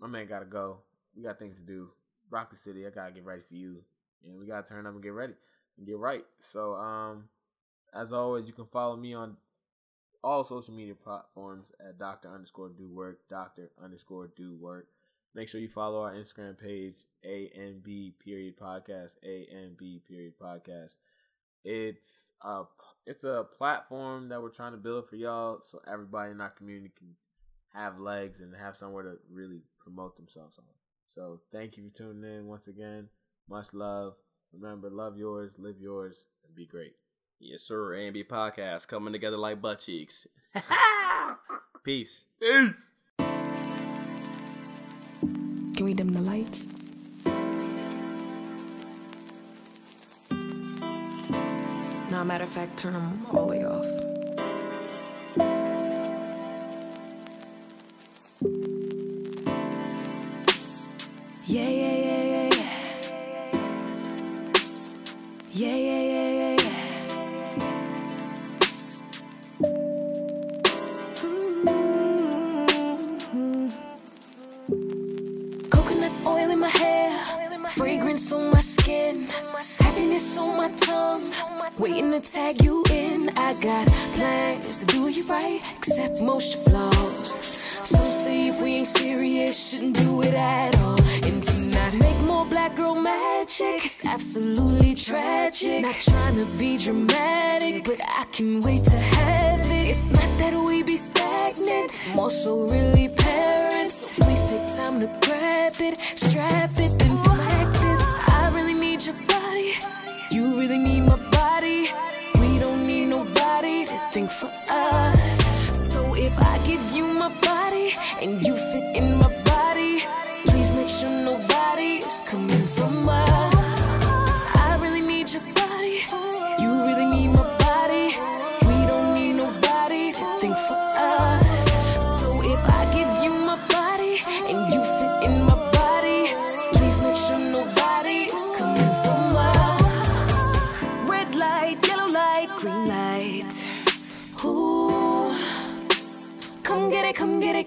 [0.01, 0.79] my man gotta go.
[1.17, 1.91] We got things to do.
[2.31, 3.83] Broccoli City, I gotta get ready for you,
[4.25, 5.35] and we gotta turn up and get ready
[5.77, 6.25] and get right.
[6.41, 7.25] So, um,
[7.95, 9.37] as always, you can follow me on
[10.23, 14.89] all social media platforms at Doctor underscore do work, Doctor underscore do work.
[15.39, 20.97] Make sure you follow our Instagram page, A&B period podcast, A&B period podcast.
[21.65, 22.65] It's a
[23.07, 26.91] it's a platform that we're trying to build for y'all, so everybody in our community
[26.99, 27.15] can
[27.73, 30.65] have legs and have somewhere to really promote themselves on.
[31.07, 33.09] So thank you for tuning in once again.
[33.49, 34.15] Much love.
[34.53, 36.95] Remember, love yours, live yours, and be great.
[37.39, 37.95] Yes, sir.
[37.95, 40.27] A&B podcast coming together like butt cheeks.
[41.85, 42.27] Peace.
[42.41, 42.88] Peace.
[45.79, 46.67] Can we dim the lights?
[52.11, 54.18] Now, matter of fact, turn them all the way off.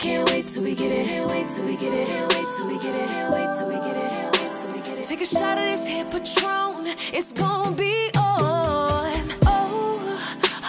[0.02, 2.68] Can't wait till we get it, can't wait till we get it, can't wait till
[2.68, 5.04] we get it, can't wait till we get it, can't wait till we get it.
[5.04, 9.14] Take a shot of this here Patron, it's gonna be on.
[9.46, 10.18] Oh,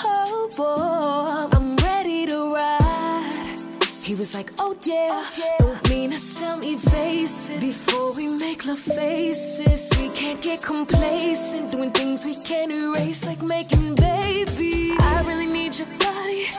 [0.04, 3.58] oh boy, I'm ready to ride.
[4.04, 7.60] He was like, oh yeah, oh, don't mean to sound evasive.
[7.60, 11.72] Before we make love faces, we can't get complacent.
[11.72, 15.00] Doing things we can't erase, like making babies.
[15.00, 16.50] I really need your body,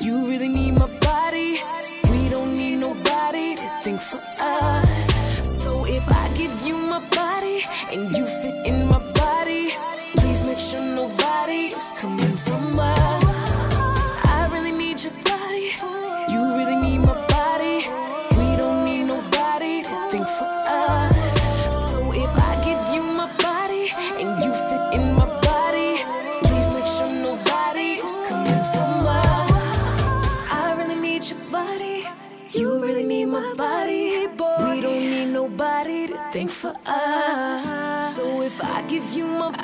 [0.00, 1.58] you really need my body.
[2.90, 5.06] Nobody to think for us.
[5.62, 7.62] So if I give you my body
[7.92, 8.79] and you fit in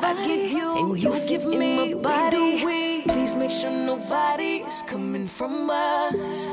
[0.09, 4.83] you body, give you, and you give me my body, please make sure nobody is
[4.83, 6.49] coming from us.